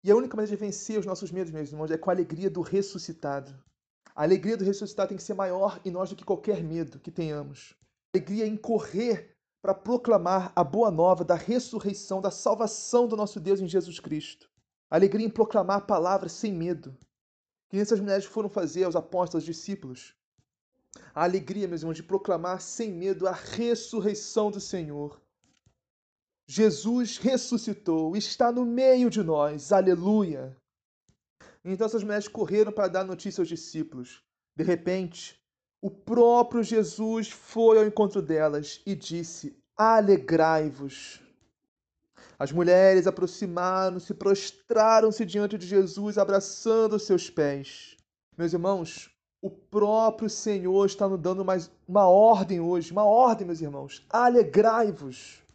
E 0.07 0.11
a 0.11 0.15
única 0.15 0.37
maneira 0.37 0.55
de 0.55 0.63
vencer 0.65 0.97
os 0.97 1.05
nossos 1.05 1.33
medos, 1.33 1.51
meus 1.51 1.69
irmãos, 1.69 1.91
é 1.91 1.97
com 1.97 2.09
a 2.09 2.13
alegria 2.13 2.49
do 2.49 2.61
ressuscitado. 2.61 3.53
A 4.15 4.23
alegria 4.23 4.55
do 4.55 4.63
ressuscitado 4.63 5.09
tem 5.09 5.17
que 5.17 5.23
ser 5.23 5.33
maior 5.33 5.81
em 5.83 5.91
nós 5.91 6.09
do 6.09 6.15
que 6.15 6.23
qualquer 6.23 6.63
medo 6.63 6.97
que 6.97 7.11
tenhamos. 7.11 7.75
A 8.15 8.17
alegria 8.17 8.47
em 8.47 8.55
correr 8.55 9.35
para 9.61 9.73
proclamar 9.73 10.53
a 10.55 10.63
boa 10.63 10.89
nova 10.89 11.25
da 11.25 11.35
ressurreição, 11.35 12.21
da 12.21 12.31
salvação 12.31 13.05
do 13.05 13.17
nosso 13.17 13.37
Deus 13.37 13.59
em 13.59 13.67
Jesus 13.67 13.99
Cristo. 13.99 14.49
A 14.89 14.95
alegria 14.95 15.25
em 15.25 15.29
proclamar 15.29 15.85
palavras 15.85 16.31
sem 16.31 16.53
medo, 16.53 16.97
que 17.67 17.77
essas 17.77 17.99
mulheres 17.99 18.23
foram 18.23 18.47
fazer 18.47 18.85
aos 18.85 18.95
apóstolos, 18.95 19.43
aos 19.43 19.55
discípulos. 19.57 20.15
A 21.13 21.25
alegria, 21.25 21.67
meus 21.67 21.81
irmãos, 21.81 21.97
de 21.97 22.03
proclamar 22.03 22.61
sem 22.61 22.93
medo 22.93 23.27
a 23.27 23.33
ressurreição 23.33 24.51
do 24.51 24.61
Senhor. 24.61 25.21
Jesus 26.47 27.17
ressuscitou, 27.17 28.15
está 28.15 28.51
no 28.51 28.65
meio 28.65 29.09
de 29.09 29.21
nós, 29.21 29.73
aleluia. 29.73 30.55
Então 31.63 31.85
essas 31.85 32.03
mulheres 32.03 32.27
correram 32.29 32.71
para 32.71 32.87
dar 32.87 33.03
notícia 33.03 33.41
aos 33.41 33.49
discípulos. 33.49 34.23
De 34.55 34.63
repente, 34.63 35.37
o 35.81 35.91
próprio 35.91 36.63
Jesus 36.63 37.29
foi 37.29 37.77
ao 37.77 37.85
encontro 37.85 38.21
delas 38.21 38.81
e 38.85 38.95
disse: 38.95 39.55
Alegrai-vos. 39.75 41.21
As 42.39 42.51
mulheres 42.51 43.07
aproximaram-se, 43.07 44.13
prostraram-se 44.13 45.25
diante 45.25 45.57
de 45.57 45.67
Jesus, 45.67 46.17
abraçando 46.17 46.97
seus 46.97 47.29
pés. 47.29 47.97
Meus 48.37 48.53
irmãos, 48.53 49.09
o 49.41 49.49
próprio 49.49 50.29
Senhor 50.29 50.85
está 50.85 51.09
nos 51.09 51.19
dando 51.19 51.43
mais 51.43 51.69
uma 51.87 52.07
ordem 52.07 52.59
hoje, 52.59 52.91
uma 52.91 53.03
ordem, 53.03 53.45
meus 53.45 53.59
irmãos. 53.59 54.05
Alegrai-vos. 54.09 55.46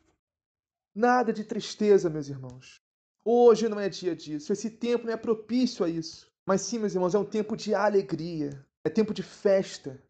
Nada 0.94 1.32
de 1.32 1.44
tristeza, 1.44 2.10
meus 2.10 2.28
irmãos. 2.28 2.80
Hoje 3.24 3.68
não 3.68 3.80
é 3.80 3.88
dia 3.88 4.14
disso. 4.14 4.52
Esse 4.52 4.68
tempo 4.68 5.06
não 5.06 5.12
é 5.12 5.16
propício 5.16 5.84
a 5.84 5.88
isso. 5.88 6.30
Mas 6.46 6.60
sim, 6.62 6.78
meus 6.78 6.94
irmãos, 6.94 7.14
é 7.14 7.18
um 7.18 7.24
tempo 7.24 7.56
de 7.56 7.74
alegria. 7.74 8.66
É 8.84 8.90
tempo 8.90 9.14
de 9.14 9.22
festa, 9.22 10.02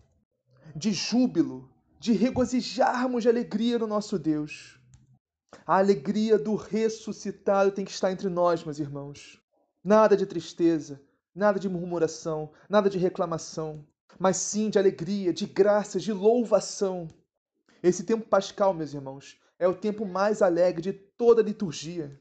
de 0.74 0.92
júbilo, 0.92 1.70
de 2.00 2.12
regozijarmos 2.12 3.22
de 3.22 3.28
alegria 3.28 3.78
no 3.78 3.86
nosso 3.86 4.18
Deus. 4.18 4.80
A 5.66 5.76
alegria 5.76 6.38
do 6.38 6.56
ressuscitado 6.56 7.70
tem 7.70 7.84
que 7.84 7.90
estar 7.90 8.10
entre 8.10 8.28
nós, 8.28 8.64
meus 8.64 8.78
irmãos. 8.78 9.40
Nada 9.84 10.16
de 10.16 10.26
tristeza, 10.26 11.00
nada 11.34 11.60
de 11.60 11.68
murmuração, 11.68 12.50
nada 12.68 12.88
de 12.88 12.98
reclamação, 12.98 13.86
mas 14.18 14.36
sim 14.38 14.70
de 14.70 14.78
alegria, 14.78 15.32
de 15.32 15.46
graça, 15.46 16.00
de 16.00 16.12
louvação. 16.12 17.08
Esse 17.82 18.04
tempo 18.04 18.26
pascal, 18.26 18.72
meus 18.72 18.94
irmãos, 18.94 19.38
é 19.62 19.68
o 19.68 19.74
tempo 19.76 20.04
mais 20.04 20.42
alegre 20.42 20.82
de 20.82 20.92
toda 20.92 21.40
a 21.40 21.44
liturgia. 21.44 22.20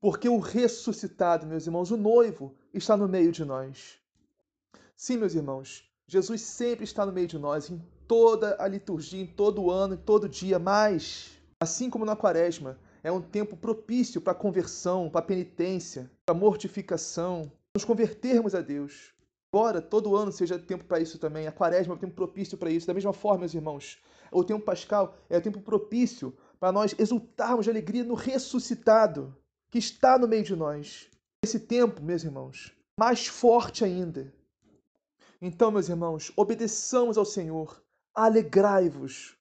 Porque 0.00 0.28
o 0.28 0.38
ressuscitado, 0.38 1.44
meus 1.44 1.66
irmãos, 1.66 1.90
o 1.90 1.96
noivo, 1.96 2.54
está 2.72 2.96
no 2.96 3.08
meio 3.08 3.32
de 3.32 3.44
nós. 3.44 3.98
Sim, 4.94 5.16
meus 5.16 5.34
irmãos, 5.34 5.90
Jesus 6.06 6.42
sempre 6.42 6.84
está 6.84 7.04
no 7.04 7.10
meio 7.10 7.26
de 7.26 7.36
nós, 7.40 7.68
em 7.68 7.84
toda 8.06 8.54
a 8.60 8.68
liturgia, 8.68 9.20
em 9.20 9.26
todo 9.26 9.64
o 9.64 9.70
ano, 9.72 9.94
em 9.94 9.96
todo 9.96 10.28
dia, 10.28 10.60
mas, 10.60 11.32
assim 11.58 11.90
como 11.90 12.04
na 12.04 12.14
quaresma, 12.14 12.78
é 13.02 13.10
um 13.10 13.20
tempo 13.20 13.56
propício 13.56 14.20
para 14.20 14.32
conversão, 14.32 15.10
para 15.10 15.22
penitência, 15.22 16.08
para 16.24 16.36
mortificação, 16.36 17.50
nos 17.74 17.84
convertermos 17.84 18.54
a 18.54 18.60
Deus. 18.60 19.12
Embora 19.52 19.82
todo 19.82 20.14
ano 20.14 20.30
seja 20.30 20.56
tempo 20.56 20.84
para 20.84 21.00
isso 21.00 21.18
também, 21.18 21.48
a 21.48 21.52
quaresma 21.52 21.94
é 21.94 21.96
um 21.96 22.00
tempo 22.00 22.14
propício 22.14 22.56
para 22.56 22.70
isso. 22.70 22.86
Da 22.86 22.94
mesma 22.94 23.12
forma, 23.12 23.40
meus 23.40 23.54
irmãos, 23.54 24.00
o 24.32 24.44
tempo 24.44 24.64
pascal 24.64 25.14
é 25.28 25.36
o 25.36 25.42
tempo 25.42 25.60
propício 25.60 26.36
para 26.58 26.72
nós 26.72 26.94
exultarmos 26.98 27.64
de 27.64 27.70
alegria 27.70 28.04
no 28.04 28.14
ressuscitado 28.14 29.36
que 29.70 29.78
está 29.78 30.18
no 30.18 30.28
meio 30.28 30.44
de 30.44 30.56
nós. 30.56 31.08
Esse 31.44 31.60
tempo, 31.60 32.02
meus 32.02 32.24
irmãos, 32.24 32.72
mais 32.98 33.26
forte 33.26 33.84
ainda. 33.84 34.32
Então, 35.40 35.70
meus 35.70 35.88
irmãos, 35.88 36.32
obedeçamos 36.36 37.18
ao 37.18 37.24
Senhor, 37.24 37.82
alegrai-vos. 38.14 39.36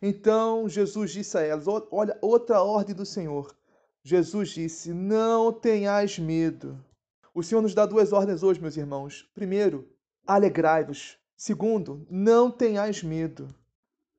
Então 0.00 0.68
Jesus 0.68 1.12
disse 1.12 1.38
a 1.38 1.42
elas: 1.42 1.66
olha, 1.68 2.18
outra 2.20 2.60
ordem 2.62 2.94
do 2.94 3.06
Senhor. 3.06 3.56
Jesus 4.02 4.50
disse: 4.50 4.92
Não 4.92 5.52
tenhais 5.52 6.18
medo. 6.18 6.84
O 7.32 7.42
Senhor 7.42 7.62
nos 7.62 7.72
dá 7.72 7.86
duas 7.86 8.12
ordens 8.12 8.42
hoje, 8.42 8.60
meus 8.60 8.76
irmãos. 8.76 9.30
Primeiro, 9.32 9.88
alegrai-vos. 10.26 11.16
Segundo, 11.36 12.04
não 12.10 12.50
tenhais 12.50 13.02
medo. 13.02 13.48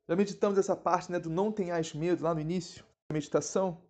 Já 0.10 0.16
meditamos 0.16 0.58
essa 0.58 0.76
parte 0.76 1.12
né, 1.12 1.20
do 1.20 1.30
não 1.30 1.52
tenhais 1.52 1.94
medo 1.94 2.24
lá 2.24 2.34
no 2.34 2.42
início 2.42 2.84
da 3.10 3.14
meditação? 3.14 3.82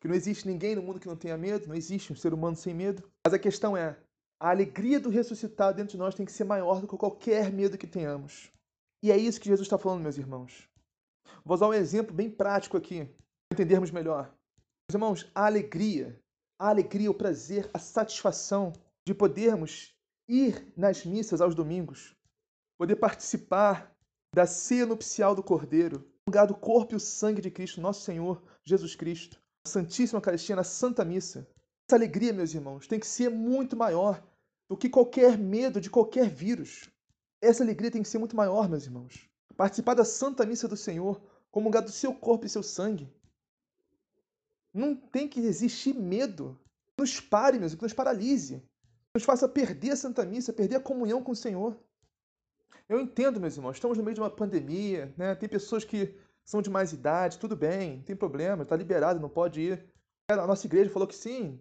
Que 0.00 0.08
não 0.08 0.14
existe 0.14 0.46
ninguém 0.46 0.76
no 0.76 0.82
mundo 0.82 1.00
que 1.00 1.08
não 1.08 1.16
tenha 1.16 1.36
medo, 1.36 1.66
não 1.66 1.74
existe 1.74 2.12
um 2.12 2.16
ser 2.16 2.32
humano 2.32 2.56
sem 2.56 2.72
medo. 2.74 3.02
Mas 3.26 3.34
a 3.34 3.38
questão 3.38 3.76
é, 3.76 3.98
a 4.40 4.50
alegria 4.50 5.00
do 5.00 5.10
ressuscitado 5.10 5.76
dentro 5.76 5.92
de 5.92 5.98
nós 5.98 6.14
tem 6.14 6.24
que 6.24 6.32
ser 6.32 6.44
maior 6.44 6.80
do 6.80 6.86
que 6.86 6.96
qualquer 6.96 7.52
medo 7.52 7.76
que 7.76 7.86
tenhamos. 7.86 8.50
E 9.02 9.12
é 9.12 9.16
isso 9.16 9.40
que 9.40 9.48
Jesus 9.48 9.66
está 9.66 9.76
falando, 9.76 10.02
meus 10.02 10.18
irmãos. 10.18 10.68
Vou 11.44 11.54
usar 11.54 11.68
um 11.68 11.74
exemplo 11.74 12.14
bem 12.14 12.30
prático 12.30 12.76
aqui, 12.76 13.04
para 13.04 13.54
entendermos 13.54 13.90
melhor. 13.90 14.24
Meus 14.88 14.94
irmãos, 14.94 15.30
a 15.34 15.46
alegria 15.46 16.18
a 16.58 16.68
alegria, 16.68 17.10
o 17.10 17.14
prazer, 17.14 17.70
a 17.72 17.78
satisfação 17.78 18.72
de 19.06 19.14
podermos 19.14 19.94
ir 20.28 20.72
nas 20.76 21.06
missas 21.06 21.40
aos 21.40 21.54
domingos, 21.54 22.16
poder 22.76 22.96
participar 22.96 23.94
da 24.34 24.46
ceia 24.46 24.86
nupcial 24.86 25.34
do 25.34 25.42
Cordeiro, 25.42 26.06
do 26.46 26.54
corpo 26.54 26.92
e 26.92 26.96
o 26.96 27.00
sangue 27.00 27.40
de 27.40 27.50
Cristo, 27.50 27.80
nosso 27.80 28.02
Senhor 28.02 28.42
Jesus 28.64 28.94
Cristo, 28.94 29.40
Santíssima 29.66 30.18
Eucaristia 30.18 30.54
na 30.54 30.64
Santa 30.64 31.04
Missa. 31.04 31.48
Essa 31.88 31.96
alegria, 31.96 32.32
meus 32.32 32.54
irmãos, 32.54 32.86
tem 32.86 33.00
que 33.00 33.06
ser 33.06 33.30
muito 33.30 33.76
maior 33.76 34.22
do 34.68 34.76
que 34.76 34.90
qualquer 34.90 35.38
medo 35.38 35.80
de 35.80 35.88
qualquer 35.88 36.28
vírus. 36.28 36.90
Essa 37.40 37.62
alegria 37.62 37.90
tem 37.90 38.02
que 38.02 38.08
ser 38.08 38.18
muito 38.18 38.36
maior, 38.36 38.68
meus 38.68 38.84
irmãos. 38.84 39.26
Participar 39.56 39.94
da 39.94 40.04
Santa 40.04 40.44
Missa 40.44 40.68
do 40.68 40.76
Senhor, 40.76 41.20
comungar 41.50 41.82
do 41.82 41.90
seu 41.90 42.12
corpo 42.12 42.44
e 42.44 42.48
seu 42.48 42.62
sangue, 42.62 43.10
não 44.72 44.94
tem 44.94 45.26
que 45.26 45.40
existir 45.40 45.94
medo. 45.94 46.60
Nos 46.98 47.20
pare, 47.20 47.58
meus, 47.58 47.74
que 47.74 47.82
nos 47.82 47.94
paralise. 47.94 48.62
Nos 49.14 49.24
faça 49.24 49.48
perder 49.48 49.92
a 49.92 49.96
Santa 49.96 50.24
Missa, 50.24 50.52
perder 50.52 50.76
a 50.76 50.80
comunhão 50.80 51.22
com 51.22 51.32
o 51.32 51.36
Senhor. 51.36 51.76
Eu 52.88 53.00
entendo, 53.00 53.38
meus 53.40 53.56
irmãos, 53.56 53.76
estamos 53.76 53.98
no 53.98 54.04
meio 54.04 54.14
de 54.14 54.20
uma 54.20 54.30
pandemia, 54.30 55.12
né? 55.16 55.34
Tem 55.34 55.48
pessoas 55.48 55.84
que 55.84 56.14
são 56.42 56.62
de 56.62 56.70
mais 56.70 56.92
idade, 56.92 57.38
tudo 57.38 57.54
bem, 57.54 57.98
não 57.98 58.02
tem 58.02 58.16
problema, 58.16 58.62
está 58.62 58.74
liberado, 58.74 59.20
não 59.20 59.28
pode 59.28 59.60
ir. 59.60 59.84
A 60.30 60.46
nossa 60.46 60.66
igreja 60.66 60.90
falou 60.90 61.06
que 61.06 61.14
sim, 61.14 61.60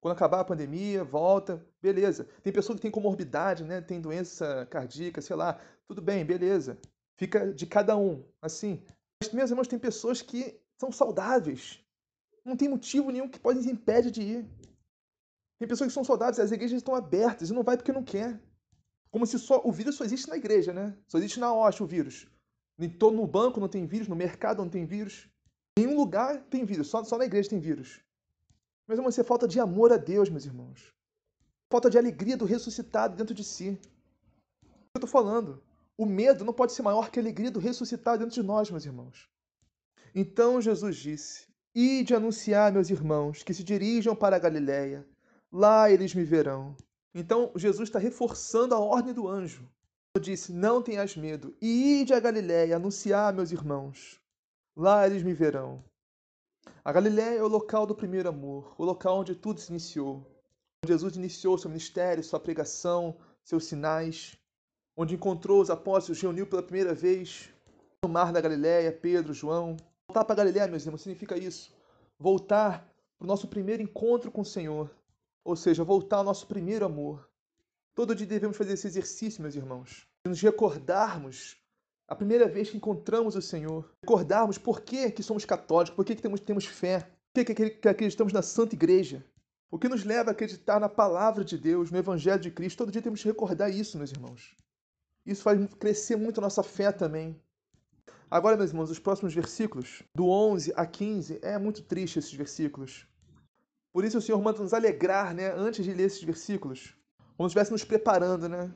quando 0.00 0.14
acabar 0.14 0.40
a 0.40 0.44
pandemia, 0.44 1.02
volta, 1.02 1.64
beleza. 1.82 2.28
Tem 2.42 2.52
pessoa 2.52 2.76
que 2.76 2.82
tem 2.82 2.90
comorbidade, 2.90 3.64
né? 3.64 3.80
Tem 3.80 4.00
doença 4.00 4.66
cardíaca, 4.70 5.20
sei 5.20 5.36
lá. 5.36 5.60
Tudo 5.86 6.00
bem, 6.00 6.24
beleza. 6.24 6.78
Fica 7.18 7.52
de 7.52 7.66
cada 7.66 7.96
um, 7.96 8.24
assim. 8.40 8.82
Mas, 9.20 9.32
meus 9.32 9.50
irmãos, 9.50 9.68
tem 9.68 9.78
pessoas 9.78 10.22
que 10.22 10.58
são 10.78 10.90
saudáveis. 10.90 11.84
Não 12.44 12.56
tem 12.56 12.68
motivo 12.68 13.10
nenhum 13.10 13.28
que 13.28 13.38
pode 13.38 13.68
impede 13.68 14.10
de 14.10 14.22
ir. 14.22 14.48
Tem 15.58 15.68
pessoas 15.68 15.88
que 15.88 15.94
são 15.94 16.04
saudáveis, 16.04 16.38
as 16.38 16.52
igrejas 16.52 16.78
estão 16.78 16.94
abertas 16.94 17.50
e 17.50 17.52
não 17.52 17.62
vai 17.62 17.76
porque 17.76 17.92
não 17.92 18.02
quer. 18.02 18.40
Como 19.10 19.26
se 19.26 19.38
só 19.38 19.60
o 19.64 19.72
vírus 19.72 19.96
só 19.96 20.04
existe 20.04 20.28
na 20.28 20.36
igreja, 20.36 20.72
né? 20.72 20.96
Só 21.06 21.18
existe 21.18 21.40
na 21.40 21.52
hoste 21.52 21.82
o 21.82 21.86
vírus. 21.86 22.28
No 22.78 23.26
banco 23.26 23.60
não 23.60 23.68
tem 23.68 23.86
vírus, 23.86 24.08
no 24.08 24.16
mercado 24.16 24.62
não 24.62 24.70
tem 24.70 24.86
vírus. 24.86 25.28
Em 25.76 25.84
nenhum 25.84 25.96
lugar 25.96 26.42
tem 26.44 26.64
vírus, 26.64 26.88
só, 26.88 27.02
só 27.04 27.18
na 27.18 27.24
igreja 27.24 27.50
tem 27.50 27.58
vírus. 27.58 28.00
Mas 28.86 28.98
isso 28.98 29.20
é 29.20 29.24
falta 29.24 29.46
de 29.46 29.60
amor 29.60 29.92
a 29.92 29.96
Deus, 29.96 30.28
meus 30.28 30.44
irmãos. 30.44 30.94
Falta 31.70 31.90
de 31.90 31.98
alegria 31.98 32.36
do 32.36 32.44
ressuscitado 32.44 33.16
dentro 33.16 33.34
de 33.34 33.44
si. 33.44 33.78
Eu 34.62 34.98
estou 34.98 35.08
falando. 35.08 35.62
O 35.96 36.06
medo 36.06 36.44
não 36.44 36.52
pode 36.52 36.72
ser 36.72 36.82
maior 36.82 37.10
que 37.10 37.18
a 37.18 37.22
alegria 37.22 37.50
do 37.50 37.60
ressuscitado 37.60 38.24
dentro 38.24 38.34
de 38.34 38.42
nós, 38.42 38.70
meus 38.70 38.84
irmãos. 38.84 39.28
Então 40.14 40.60
Jesus 40.60 40.96
disse: 40.96 41.46
Ide 41.74 42.14
anunciar, 42.14 42.72
meus 42.72 42.90
irmãos, 42.90 43.42
que 43.42 43.54
se 43.54 43.62
dirijam 43.62 44.16
para 44.16 44.36
a 44.36 44.38
Galiléia. 44.38 45.06
Lá 45.52 45.90
eles 45.90 46.14
me 46.14 46.24
verão. 46.24 46.76
Então 47.14 47.50
Jesus 47.56 47.88
está 47.88 47.98
reforçando 47.98 48.74
a 48.74 48.78
ordem 48.78 49.12
do 49.12 49.28
anjo. 49.28 49.68
Ele 50.14 50.24
disse: 50.24 50.52
Não 50.52 50.82
tenhas 50.82 51.16
medo. 51.16 51.54
Ide 51.60 52.14
a 52.14 52.20
Galiléia 52.20 52.76
anunciar, 52.76 53.32
meus 53.32 53.50
irmãos. 53.52 54.20
Lá 54.76 55.06
eles 55.06 55.22
me 55.22 55.34
verão. 55.34 55.84
A 56.84 56.92
Galiléia 56.92 57.38
é 57.38 57.42
o 57.42 57.48
local 57.48 57.86
do 57.86 57.94
primeiro 57.94 58.28
amor, 58.28 58.74
o 58.78 58.84
local 58.84 59.18
onde 59.18 59.34
tudo 59.34 59.60
se 59.60 59.70
iniciou. 59.70 60.26
Onde 60.82 60.92
Jesus 60.92 61.16
iniciou 61.16 61.58
seu 61.58 61.68
ministério, 61.68 62.24
sua 62.24 62.40
pregação, 62.40 63.16
seus 63.44 63.64
sinais. 63.64 64.36
Onde 64.96 65.14
encontrou 65.14 65.60
os 65.60 65.70
apóstolos, 65.70 66.20
reuniu 66.20 66.46
pela 66.46 66.62
primeira 66.62 66.94
vez 66.94 67.50
no 68.02 68.08
mar 68.08 68.32
da 68.32 68.40
Galiléia, 68.40 68.92
Pedro, 68.92 69.34
João. 69.34 69.76
Voltar 70.08 70.24
para 70.24 70.32
a 70.32 70.36
Galiléia, 70.36 70.66
meus 70.66 70.84
irmãos, 70.84 71.02
significa 71.02 71.36
isso. 71.36 71.72
Voltar 72.18 72.80
para 73.18 73.24
o 73.24 73.28
nosso 73.28 73.46
primeiro 73.46 73.82
encontro 73.82 74.30
com 74.30 74.40
o 74.40 74.44
Senhor. 74.44 74.90
Ou 75.44 75.56
seja, 75.56 75.84
voltar 75.84 76.18
ao 76.18 76.24
nosso 76.24 76.46
primeiro 76.46 76.84
amor. 76.84 77.28
Todo 77.94 78.14
dia 78.14 78.26
devemos 78.26 78.56
fazer 78.56 78.74
esse 78.74 78.86
exercício, 78.86 79.42
meus 79.42 79.54
irmãos. 79.54 80.06
Nos 80.26 80.40
recordarmos 80.40 81.56
a 82.06 82.14
primeira 82.16 82.48
vez 82.48 82.70
que 82.70 82.76
encontramos 82.76 83.36
o 83.36 83.42
Senhor, 83.42 83.88
recordarmos 84.02 84.58
por 84.58 84.80
que, 84.80 85.10
que 85.12 85.22
somos 85.22 85.44
católicos, 85.44 85.94
por 85.94 86.04
que, 86.04 86.16
que 86.16 86.22
temos, 86.22 86.40
temos 86.40 86.66
fé, 86.66 87.08
por 87.32 87.44
que, 87.44 87.54
que, 87.54 87.70
que 87.70 87.88
acreditamos 87.88 88.32
na 88.32 88.42
Santa 88.42 88.74
Igreja, 88.74 89.24
o 89.70 89.78
que 89.78 89.88
nos 89.88 90.04
leva 90.04 90.30
a 90.30 90.32
acreditar 90.32 90.80
na 90.80 90.88
palavra 90.88 91.44
de 91.44 91.56
Deus, 91.56 91.90
no 91.90 91.98
Evangelho 91.98 92.40
de 92.40 92.50
Cristo. 92.50 92.78
Todo 92.78 92.90
dia 92.90 93.00
temos 93.00 93.22
que 93.22 93.28
recordar 93.28 93.70
isso, 93.70 93.96
meus 93.96 94.10
irmãos. 94.10 94.56
Isso 95.24 95.42
faz 95.42 95.72
crescer 95.74 96.16
muito 96.16 96.38
a 96.38 96.42
nossa 96.42 96.62
fé 96.64 96.90
também. 96.90 97.40
Agora, 98.28 98.56
meus 98.56 98.70
irmãos, 98.70 98.90
os 98.90 98.98
próximos 98.98 99.32
versículos, 99.32 100.02
do 100.14 100.28
11 100.28 100.72
a 100.74 100.84
15, 100.84 101.38
é 101.42 101.58
muito 101.58 101.82
triste 101.82 102.18
esses 102.18 102.32
versículos. 102.32 103.06
Por 103.92 104.04
isso 104.04 104.18
o 104.18 104.22
Senhor 104.22 104.40
manda 104.40 104.62
nos 104.62 104.72
alegrar, 104.72 105.34
né, 105.34 105.52
antes 105.52 105.84
de 105.84 105.92
ler 105.92 106.04
esses 106.04 106.22
versículos, 106.22 106.94
como 107.36 107.48
se 107.48 107.52
estivéssemos 107.52 107.80
nos 107.80 107.88
preparando, 107.88 108.48
né? 108.48 108.70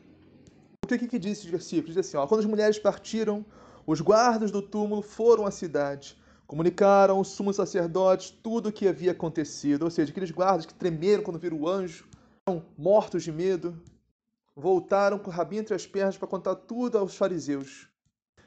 O 0.85 0.87
que, 0.87 1.07
que 1.07 1.19
diz 1.19 1.39
esse 1.39 1.49
versículo? 1.49 1.89
Diz 1.89 1.99
assim: 1.99 2.17
ó, 2.17 2.27
quando 2.27 2.41
as 2.41 2.47
mulheres 2.47 2.79
partiram, 2.79 3.45
os 3.87 4.01
guardas 4.01 4.51
do 4.51 4.61
túmulo 4.61 5.03
foram 5.03 5.47
à 5.47 5.51
cidade, 5.51 6.19
comunicaram 6.47 7.17
aos 7.17 7.29
sumos 7.29 7.57
sacerdotes 7.57 8.31
tudo 8.31 8.69
o 8.69 8.73
que 8.73 8.89
havia 8.89 9.13
acontecido. 9.13 9.85
Ou 9.85 9.91
seja, 9.91 10.11
aqueles 10.11 10.31
guardas 10.31 10.67
que 10.67 10.75
tremeram 10.75 11.23
quando 11.23 11.39
viram 11.39 11.61
o 11.61 11.69
anjo, 11.69 12.09
mortos 12.77 13.23
de 13.23 13.31
medo, 13.31 13.81
voltaram 14.57 15.19
com 15.19 15.31
o 15.31 15.33
rabinho 15.33 15.61
entre 15.61 15.75
as 15.75 15.87
pernas 15.87 16.17
para 16.17 16.29
contar 16.29 16.57
tudo 16.57 16.99
aos 16.99 17.17
fariseus. 17.17 17.89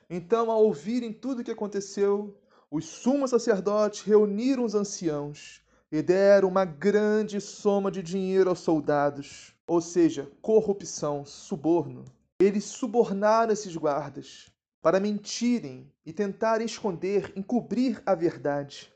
Então, 0.10 0.52
ao 0.52 0.64
ouvirem 0.64 1.14
tudo 1.14 1.42
o 1.42 1.44
que 1.44 1.52
aconteceu, 1.52 2.38
os 2.70 2.86
sumos 2.86 3.32
sacerdotes 3.32 4.02
reuniram 4.02 4.64
os 4.64 4.76
anciãos 4.76 5.62
e 5.92 6.02
deram 6.02 6.50
uma 6.50 6.66
grande 6.66 7.40
soma 7.40 7.90
de 7.90 8.04
dinheiro 8.04 8.50
aos 8.50 8.60
soldados, 8.60 9.54
ou 9.66 9.82
seja, 9.82 10.30
corrupção, 10.42 11.26
suborno. 11.26 12.04
Eles 12.40 12.66
subornaram 12.66 13.54
esses 13.54 13.76
guardas 13.76 14.48
para 14.82 15.00
mentirem 15.00 15.92
e 16.06 16.14
tentarem 16.14 16.66
esconder, 16.66 17.32
encobrir 17.36 18.02
a 18.06 18.14
verdade. 18.14 18.92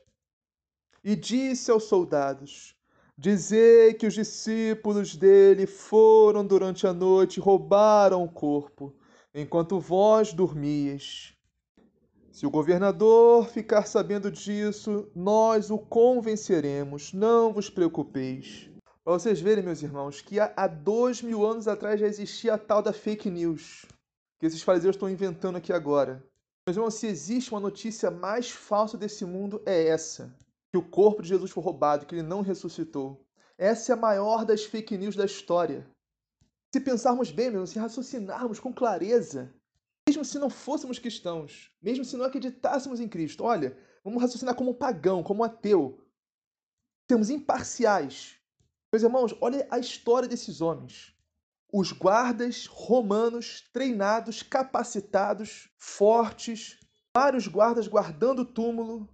E 1.02 1.16
disse 1.16 1.70
aos 1.70 1.84
soldados: 1.84 2.76
Dizei 3.16 3.94
que 3.94 4.06
os 4.06 4.14
discípulos 4.14 5.16
dele 5.16 5.66
foram 5.66 6.46
durante 6.46 6.86
a 6.86 6.92
noite 6.92 7.38
e 7.38 7.40
roubaram 7.40 8.22
o 8.22 8.28
corpo, 8.28 8.94
enquanto 9.34 9.80
vós 9.80 10.32
dormias. 10.32 11.34
Se 12.32 12.46
o 12.46 12.50
governador 12.50 13.46
ficar 13.50 13.86
sabendo 13.86 14.30
disso, 14.30 15.06
nós 15.14 15.70
o 15.70 15.76
convenceremos, 15.76 17.12
não 17.12 17.52
vos 17.52 17.68
preocupeis. 17.68 18.70
Para 19.04 19.12
vocês 19.12 19.38
verem, 19.38 19.62
meus 19.62 19.82
irmãos, 19.82 20.22
que 20.22 20.40
há 20.40 20.66
dois 20.66 21.20
mil 21.20 21.44
anos 21.44 21.68
atrás 21.68 22.00
já 22.00 22.06
existia 22.06 22.54
a 22.54 22.58
tal 22.58 22.80
da 22.80 22.90
fake 22.90 23.28
news, 23.28 23.84
que 24.40 24.46
esses 24.46 24.62
fariseus 24.62 24.96
estão 24.96 25.10
inventando 25.10 25.56
aqui 25.56 25.74
agora. 25.74 26.24
Meus 26.66 26.74
irmãos, 26.78 26.94
se 26.94 27.06
existe 27.06 27.50
uma 27.52 27.60
notícia 27.60 28.10
mais 28.10 28.50
falsa 28.50 28.96
desse 28.96 29.26
mundo, 29.26 29.60
é 29.66 29.88
essa: 29.88 30.34
que 30.72 30.78
o 30.78 30.88
corpo 30.88 31.20
de 31.20 31.28
Jesus 31.28 31.50
foi 31.50 31.62
roubado, 31.62 32.06
que 32.06 32.14
ele 32.14 32.22
não 32.22 32.40
ressuscitou. 32.40 33.20
Essa 33.58 33.92
é 33.92 33.94
a 33.94 34.00
maior 34.00 34.46
das 34.46 34.64
fake 34.64 34.96
news 34.96 35.14
da 35.14 35.26
história. 35.26 35.86
Se 36.74 36.80
pensarmos 36.80 37.30
bem, 37.30 37.50
meus, 37.50 37.68
se 37.68 37.78
raciocinarmos 37.78 38.58
com 38.58 38.72
clareza, 38.72 39.52
mesmo 40.08 40.24
se 40.24 40.38
não 40.38 40.50
fôssemos 40.50 40.98
cristãos, 40.98 41.70
mesmo 41.80 42.04
se 42.04 42.16
não 42.16 42.24
acreditássemos 42.24 43.00
em 43.00 43.08
Cristo, 43.08 43.44
olha, 43.44 43.76
vamos 44.04 44.20
raciocinar 44.20 44.54
como 44.54 44.74
pagão, 44.74 45.22
como 45.22 45.44
ateu. 45.44 46.00
Temos 47.06 47.30
imparciais, 47.30 48.36
meus 48.92 49.02
irmãos, 49.02 49.34
olha 49.40 49.66
a 49.70 49.78
história 49.78 50.28
desses 50.28 50.60
homens. 50.60 51.14
Os 51.72 51.92
guardas 51.92 52.66
romanos 52.66 53.64
treinados, 53.72 54.42
capacitados, 54.42 55.70
fortes, 55.78 56.78
vários 57.16 57.48
guardas 57.48 57.88
guardando 57.88 58.42
o 58.42 58.44
túmulo, 58.44 59.08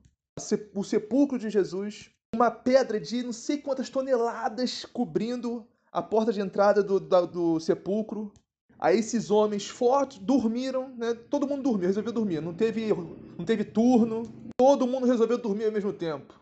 o 0.74 0.84
sepulcro 0.84 1.38
de 1.38 1.50
Jesus, 1.50 2.10
uma 2.34 2.50
pedra 2.50 3.00
de 3.00 3.22
não 3.22 3.32
sei 3.32 3.58
quantas 3.58 3.88
toneladas 3.88 4.84
cobrindo 4.84 5.66
a 5.90 6.02
porta 6.02 6.32
de 6.32 6.40
entrada 6.40 6.82
do, 6.82 6.98
do, 7.00 7.26
do 7.26 7.60
sepulcro. 7.60 8.32
Aí 8.78 8.98
esses 8.98 9.30
homens 9.30 9.68
fortes 9.68 10.18
dormiram, 10.18 10.88
né? 10.96 11.12
Todo 11.14 11.48
mundo 11.48 11.62
dormiu, 11.62 11.88
resolveu 11.88 12.12
dormir. 12.12 12.40
Não 12.40 12.54
teve, 12.54 12.92
não 13.36 13.44
teve 13.44 13.64
turno. 13.64 14.22
Todo 14.56 14.86
mundo 14.86 15.06
resolveu 15.06 15.36
dormir 15.36 15.64
ao 15.64 15.72
mesmo 15.72 15.92
tempo. 15.92 16.32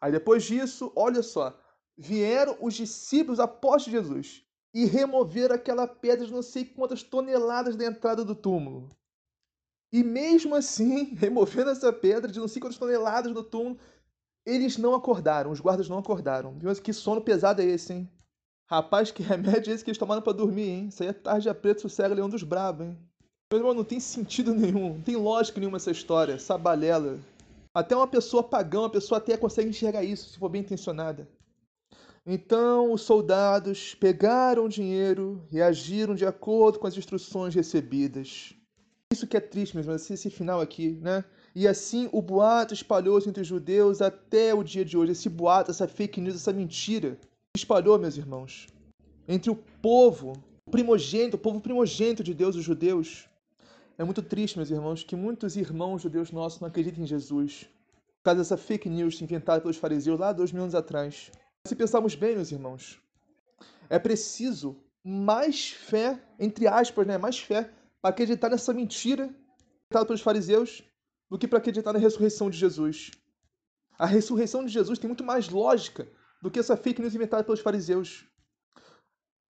Aí 0.00 0.12
depois 0.12 0.44
disso, 0.44 0.92
olha 0.94 1.22
só, 1.22 1.58
vieram 1.96 2.56
os 2.60 2.74
discípulos 2.74 3.40
após 3.40 3.82
Jesus 3.82 4.44
e 4.74 4.84
removeram 4.84 5.54
aquela 5.54 5.86
pedra 5.86 6.26
de 6.26 6.32
não 6.32 6.42
sei 6.42 6.64
quantas 6.64 7.02
toneladas 7.02 7.76
da 7.76 7.86
entrada 7.86 8.24
do 8.24 8.34
túmulo. 8.34 8.88
E 9.90 10.04
mesmo 10.04 10.54
assim, 10.54 11.14
removendo 11.16 11.70
essa 11.70 11.90
pedra 11.92 12.30
de 12.30 12.38
não 12.38 12.46
sei 12.46 12.60
quantas 12.60 12.78
toneladas 12.78 13.32
do 13.32 13.42
túmulo, 13.42 13.78
eles 14.44 14.76
não 14.76 14.94
acordaram, 14.94 15.50
os 15.50 15.60
guardas 15.60 15.88
não 15.88 15.98
acordaram. 15.98 16.58
Que 16.82 16.92
sono 16.92 17.22
pesado 17.22 17.62
é 17.62 17.64
esse, 17.64 17.92
hein? 17.92 18.10
Rapaz, 18.68 19.10
que 19.10 19.22
remédio 19.24 19.70
é 19.70 19.74
esse 19.74 19.82
que 19.82 19.90
eles 19.90 19.98
tomaram 19.98 20.20
para 20.20 20.34
dormir, 20.34 20.68
hein? 20.68 20.88
Isso 20.88 21.02
aí 21.02 21.08
é 21.08 21.12
tarde 21.12 21.48
a 21.48 21.54
preto, 21.54 21.80
sossega 21.80 22.14
leão 22.14 22.28
dos 22.28 22.42
brabos, 22.42 22.86
hein? 22.86 22.98
Meu 23.50 23.60
irmão, 23.60 23.72
não 23.72 23.84
tem 23.84 23.98
sentido 23.98 24.52
nenhum, 24.54 24.94
não 24.94 25.00
tem 25.00 25.16
lógica 25.16 25.58
nenhuma 25.58 25.78
essa 25.78 25.90
história, 25.90 26.34
essa 26.34 26.58
balela. 26.58 27.18
Até 27.74 27.96
uma 27.96 28.06
pessoa 28.06 28.42
pagã, 28.42 28.80
uma 28.80 28.90
pessoa 28.90 29.18
até 29.18 29.36
consegue 29.36 29.70
enxergar 29.70 30.04
isso, 30.04 30.28
se 30.28 30.38
for 30.38 30.50
bem 30.50 30.60
intencionada. 30.60 31.26
Então 32.26 32.92
os 32.92 33.00
soldados 33.02 33.94
pegaram 33.94 34.66
o 34.66 34.68
dinheiro 34.68 35.42
e 35.50 35.62
agiram 35.62 36.14
de 36.14 36.26
acordo 36.26 36.78
com 36.78 36.86
as 36.86 36.96
instruções 36.96 37.54
recebidas. 37.54 38.52
Isso 39.10 39.26
que 39.26 39.38
é 39.38 39.40
triste 39.40 39.74
mesmo, 39.74 39.92
esse 39.92 40.28
final 40.28 40.60
aqui, 40.60 40.98
né? 41.00 41.24
E 41.54 41.66
assim 41.66 42.10
o 42.12 42.20
boato 42.20 42.74
espalhou-se 42.74 43.26
entre 43.26 43.40
os 43.40 43.48
judeus 43.48 44.02
até 44.02 44.52
o 44.52 44.62
dia 44.62 44.84
de 44.84 44.98
hoje. 44.98 45.12
Esse 45.12 45.30
boato, 45.30 45.70
essa 45.70 45.88
fake 45.88 46.20
news, 46.20 46.36
essa 46.36 46.52
mentira 46.52 47.18
espalhou, 47.58 47.98
meus 47.98 48.16
irmãos, 48.16 48.66
entre 49.26 49.50
o 49.50 49.56
povo 49.56 50.32
primogênito, 50.70 51.36
o 51.36 51.40
povo 51.40 51.60
primogênito 51.60 52.22
de 52.22 52.34
Deus, 52.34 52.56
os 52.56 52.64
judeus. 52.64 53.28
É 53.96 54.04
muito 54.04 54.22
triste, 54.22 54.56
meus 54.56 54.70
irmãos, 54.70 55.02
que 55.02 55.16
muitos 55.16 55.56
irmãos 55.56 56.02
judeus 56.02 56.30
nossos 56.30 56.60
não 56.60 56.68
acreditem 56.68 57.04
em 57.04 57.06
Jesus 57.06 57.68
por 58.18 58.24
causa 58.24 58.40
dessa 58.40 58.56
fake 58.56 58.88
news 58.88 59.20
inventada 59.22 59.60
pelos 59.60 59.76
fariseus 59.76 60.18
lá 60.18 60.32
dois 60.32 60.52
mil 60.52 60.62
anos 60.62 60.74
atrás. 60.74 61.30
Se 61.66 61.74
pensarmos 61.74 62.14
bem, 62.14 62.34
meus 62.34 62.52
irmãos, 62.52 63.00
é 63.88 63.98
preciso 63.98 64.76
mais 65.04 65.70
fé, 65.70 66.20
entre 66.38 66.66
aspas, 66.66 67.06
né? 67.06 67.16
mais 67.16 67.38
fé, 67.38 67.70
para 68.00 68.10
acreditar 68.10 68.50
nessa 68.50 68.72
mentira 68.72 69.24
inventada 69.24 70.06
pelos 70.06 70.20
fariseus 70.20 70.82
do 71.30 71.38
que 71.38 71.48
para 71.48 71.58
acreditar 71.58 71.92
na 71.92 71.98
ressurreição 71.98 72.50
de 72.50 72.58
Jesus. 72.58 73.10
A 73.98 74.06
ressurreição 74.06 74.64
de 74.64 74.72
Jesus 74.72 74.98
tem 74.98 75.08
muito 75.08 75.24
mais 75.24 75.48
lógica 75.48 76.08
do 76.40 76.50
que 76.50 76.58
essa 76.58 76.76
fake 76.76 77.00
news 77.00 77.14
inventada 77.14 77.44
pelos 77.44 77.60
fariseus. 77.60 78.26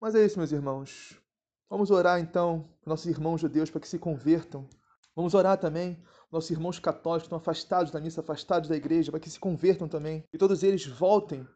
Mas 0.00 0.14
é 0.14 0.24
isso, 0.24 0.38
meus 0.38 0.52
irmãos. 0.52 1.20
Vamos 1.68 1.90
orar 1.90 2.18
então 2.18 2.68
nossos 2.86 3.06
irmãos 3.06 3.40
judeus 3.40 3.70
para 3.70 3.80
que 3.80 3.88
se 3.88 3.98
convertam. 3.98 4.66
Vamos 5.14 5.34
orar 5.34 5.58
também 5.58 6.02
nossos 6.30 6.50
irmãos 6.50 6.78
católicos 6.78 7.24
que 7.24 7.26
estão 7.26 7.38
afastados 7.38 7.90
da 7.90 8.00
missa, 8.00 8.20
afastados 8.20 8.68
da 8.68 8.76
igreja, 8.76 9.10
para 9.10 9.20
que 9.20 9.30
se 9.30 9.38
convertam 9.38 9.88
também. 9.88 10.24
E 10.32 10.38
todos 10.38 10.62
eles 10.62 10.86
voltem, 10.86 11.46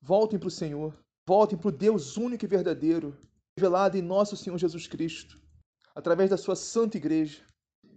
voltem 0.00 0.38
para 0.38 0.48
o 0.48 0.50
Senhor, 0.50 0.94
voltem 1.26 1.58
para 1.58 1.68
o 1.68 1.72
Deus 1.72 2.16
único 2.16 2.44
e 2.44 2.48
verdadeiro, 2.48 3.16
revelado 3.56 3.96
em 3.96 4.02
nosso 4.02 4.36
Senhor 4.36 4.58
Jesus 4.58 4.86
Cristo, 4.86 5.40
através 5.94 6.30
da 6.30 6.36
sua 6.36 6.56
santa 6.56 6.96
igreja. 6.96 7.42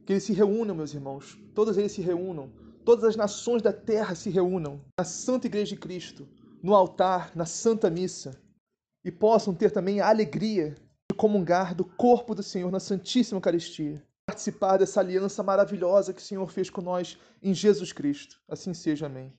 Que 0.05 0.13
eles 0.13 0.23
se 0.23 0.33
reúnam, 0.33 0.75
meus 0.75 0.93
irmãos, 0.93 1.37
todos 1.55 1.77
eles 1.77 1.91
se 1.91 2.01
reúnam, 2.01 2.53
todas 2.85 3.03
as 3.03 3.15
nações 3.15 3.61
da 3.61 3.73
terra 3.73 4.13
se 4.13 4.29
reúnam 4.29 4.85
na 4.97 5.03
santa 5.03 5.47
igreja 5.47 5.73
de 5.73 5.81
Cristo, 5.81 6.27
no 6.65 6.73
altar, 6.73 7.31
na 7.35 7.45
santa 7.45 7.91
missa, 7.91 8.41
e 9.03 9.11
possam 9.11 9.53
ter 9.53 9.69
também 9.69 10.01
a 10.01 10.09
alegria 10.09 10.75
de 11.07 11.15
comungar 11.15 11.75
do 11.75 11.85
corpo 11.85 12.33
do 12.33 12.41
Senhor 12.41 12.71
na 12.71 12.79
Santíssima 12.79 13.37
Eucaristia. 13.37 14.03
Participar 14.25 14.77
dessa 14.77 14.99
aliança 14.99 15.43
maravilhosa 15.43 16.11
que 16.11 16.19
o 16.19 16.25
Senhor 16.25 16.49
fez 16.49 16.71
com 16.71 16.81
nós 16.81 17.19
em 17.39 17.53
Jesus 17.53 17.93
Cristo. 17.93 18.41
Assim 18.49 18.73
seja, 18.73 19.05
amém. 19.05 19.31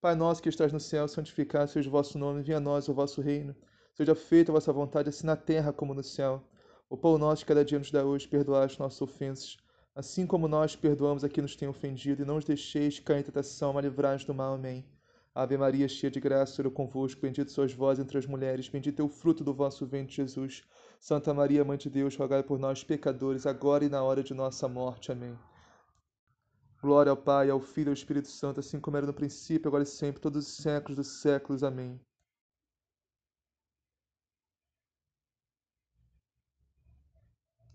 Pai 0.00 0.14
nosso 0.14 0.42
que 0.42 0.48
estás 0.48 0.72
no 0.72 0.80
céu, 0.80 1.06
santificado 1.06 1.70
seja 1.70 1.86
o 1.86 1.92
vosso 1.92 2.16
nome, 2.18 2.42
venha 2.42 2.56
a 2.56 2.60
nós 2.60 2.88
o 2.88 2.94
vosso 2.94 3.20
reino. 3.20 3.54
Seja 3.92 4.14
feita 4.14 4.50
a 4.50 4.54
vossa 4.54 4.72
vontade, 4.72 5.10
assim 5.10 5.26
na 5.26 5.36
terra 5.36 5.70
como 5.70 5.92
no 5.92 6.02
céu. 6.02 6.42
O 6.88 6.96
pão 6.96 7.18
nosso 7.18 7.40
de 7.40 7.46
cada 7.46 7.62
dia 7.62 7.78
nos 7.78 7.90
dá 7.90 8.02
hoje, 8.06 8.26
perdoai 8.26 8.64
as 8.64 8.78
nossas 8.78 9.02
ofensas, 9.02 9.58
assim 9.94 10.26
como 10.26 10.48
nós 10.48 10.74
perdoamos 10.74 11.24
a 11.24 11.28
quem 11.28 11.42
nos 11.42 11.56
tem 11.56 11.68
ofendido, 11.68 12.22
e 12.22 12.24
não 12.24 12.38
os 12.38 12.44
deixeis 12.46 12.98
cair 13.00 13.20
em 13.20 13.22
tentação, 13.24 13.74
mas 13.74 13.84
livrai-nos 13.84 14.24
do 14.24 14.32
mal. 14.32 14.54
Amém. 14.54 14.93
Ave 15.34 15.56
Maria, 15.56 15.88
cheia 15.88 16.10
de 16.12 16.20
graça, 16.20 16.54
Senhor 16.54 16.70
convosco, 16.70 17.20
bendito 17.20 17.50
sois 17.50 17.72
vós 17.72 17.98
entre 17.98 18.16
as 18.16 18.24
mulheres, 18.24 18.68
bendito 18.68 19.00
é 19.00 19.04
o 19.04 19.08
fruto 19.08 19.42
do 19.42 19.52
vosso 19.52 19.84
ventre, 19.84 20.14
Jesus. 20.14 20.62
Santa 21.00 21.34
Maria, 21.34 21.64
Mãe 21.64 21.76
de 21.76 21.90
Deus, 21.90 22.14
rogai 22.14 22.42
por 22.42 22.56
nós, 22.56 22.84
pecadores, 22.84 23.44
agora 23.44 23.84
e 23.84 23.88
na 23.88 24.00
hora 24.02 24.22
de 24.22 24.32
nossa 24.32 24.68
morte. 24.68 25.10
Amém. 25.10 25.36
Glória 26.80 27.10
ao 27.10 27.16
Pai, 27.16 27.50
ao 27.50 27.58
Filho 27.58 27.88
e 27.88 27.90
ao 27.90 27.94
Espírito 27.94 28.28
Santo, 28.28 28.60
assim 28.60 28.78
como 28.78 28.96
era 28.96 29.06
no 29.06 29.12
princípio, 29.12 29.66
agora 29.66 29.82
e 29.82 29.86
sempre, 29.86 30.20
todos 30.20 30.46
os 30.46 30.56
séculos 30.56 30.96
dos 30.96 31.20
séculos. 31.20 31.64
Amém. 31.64 31.98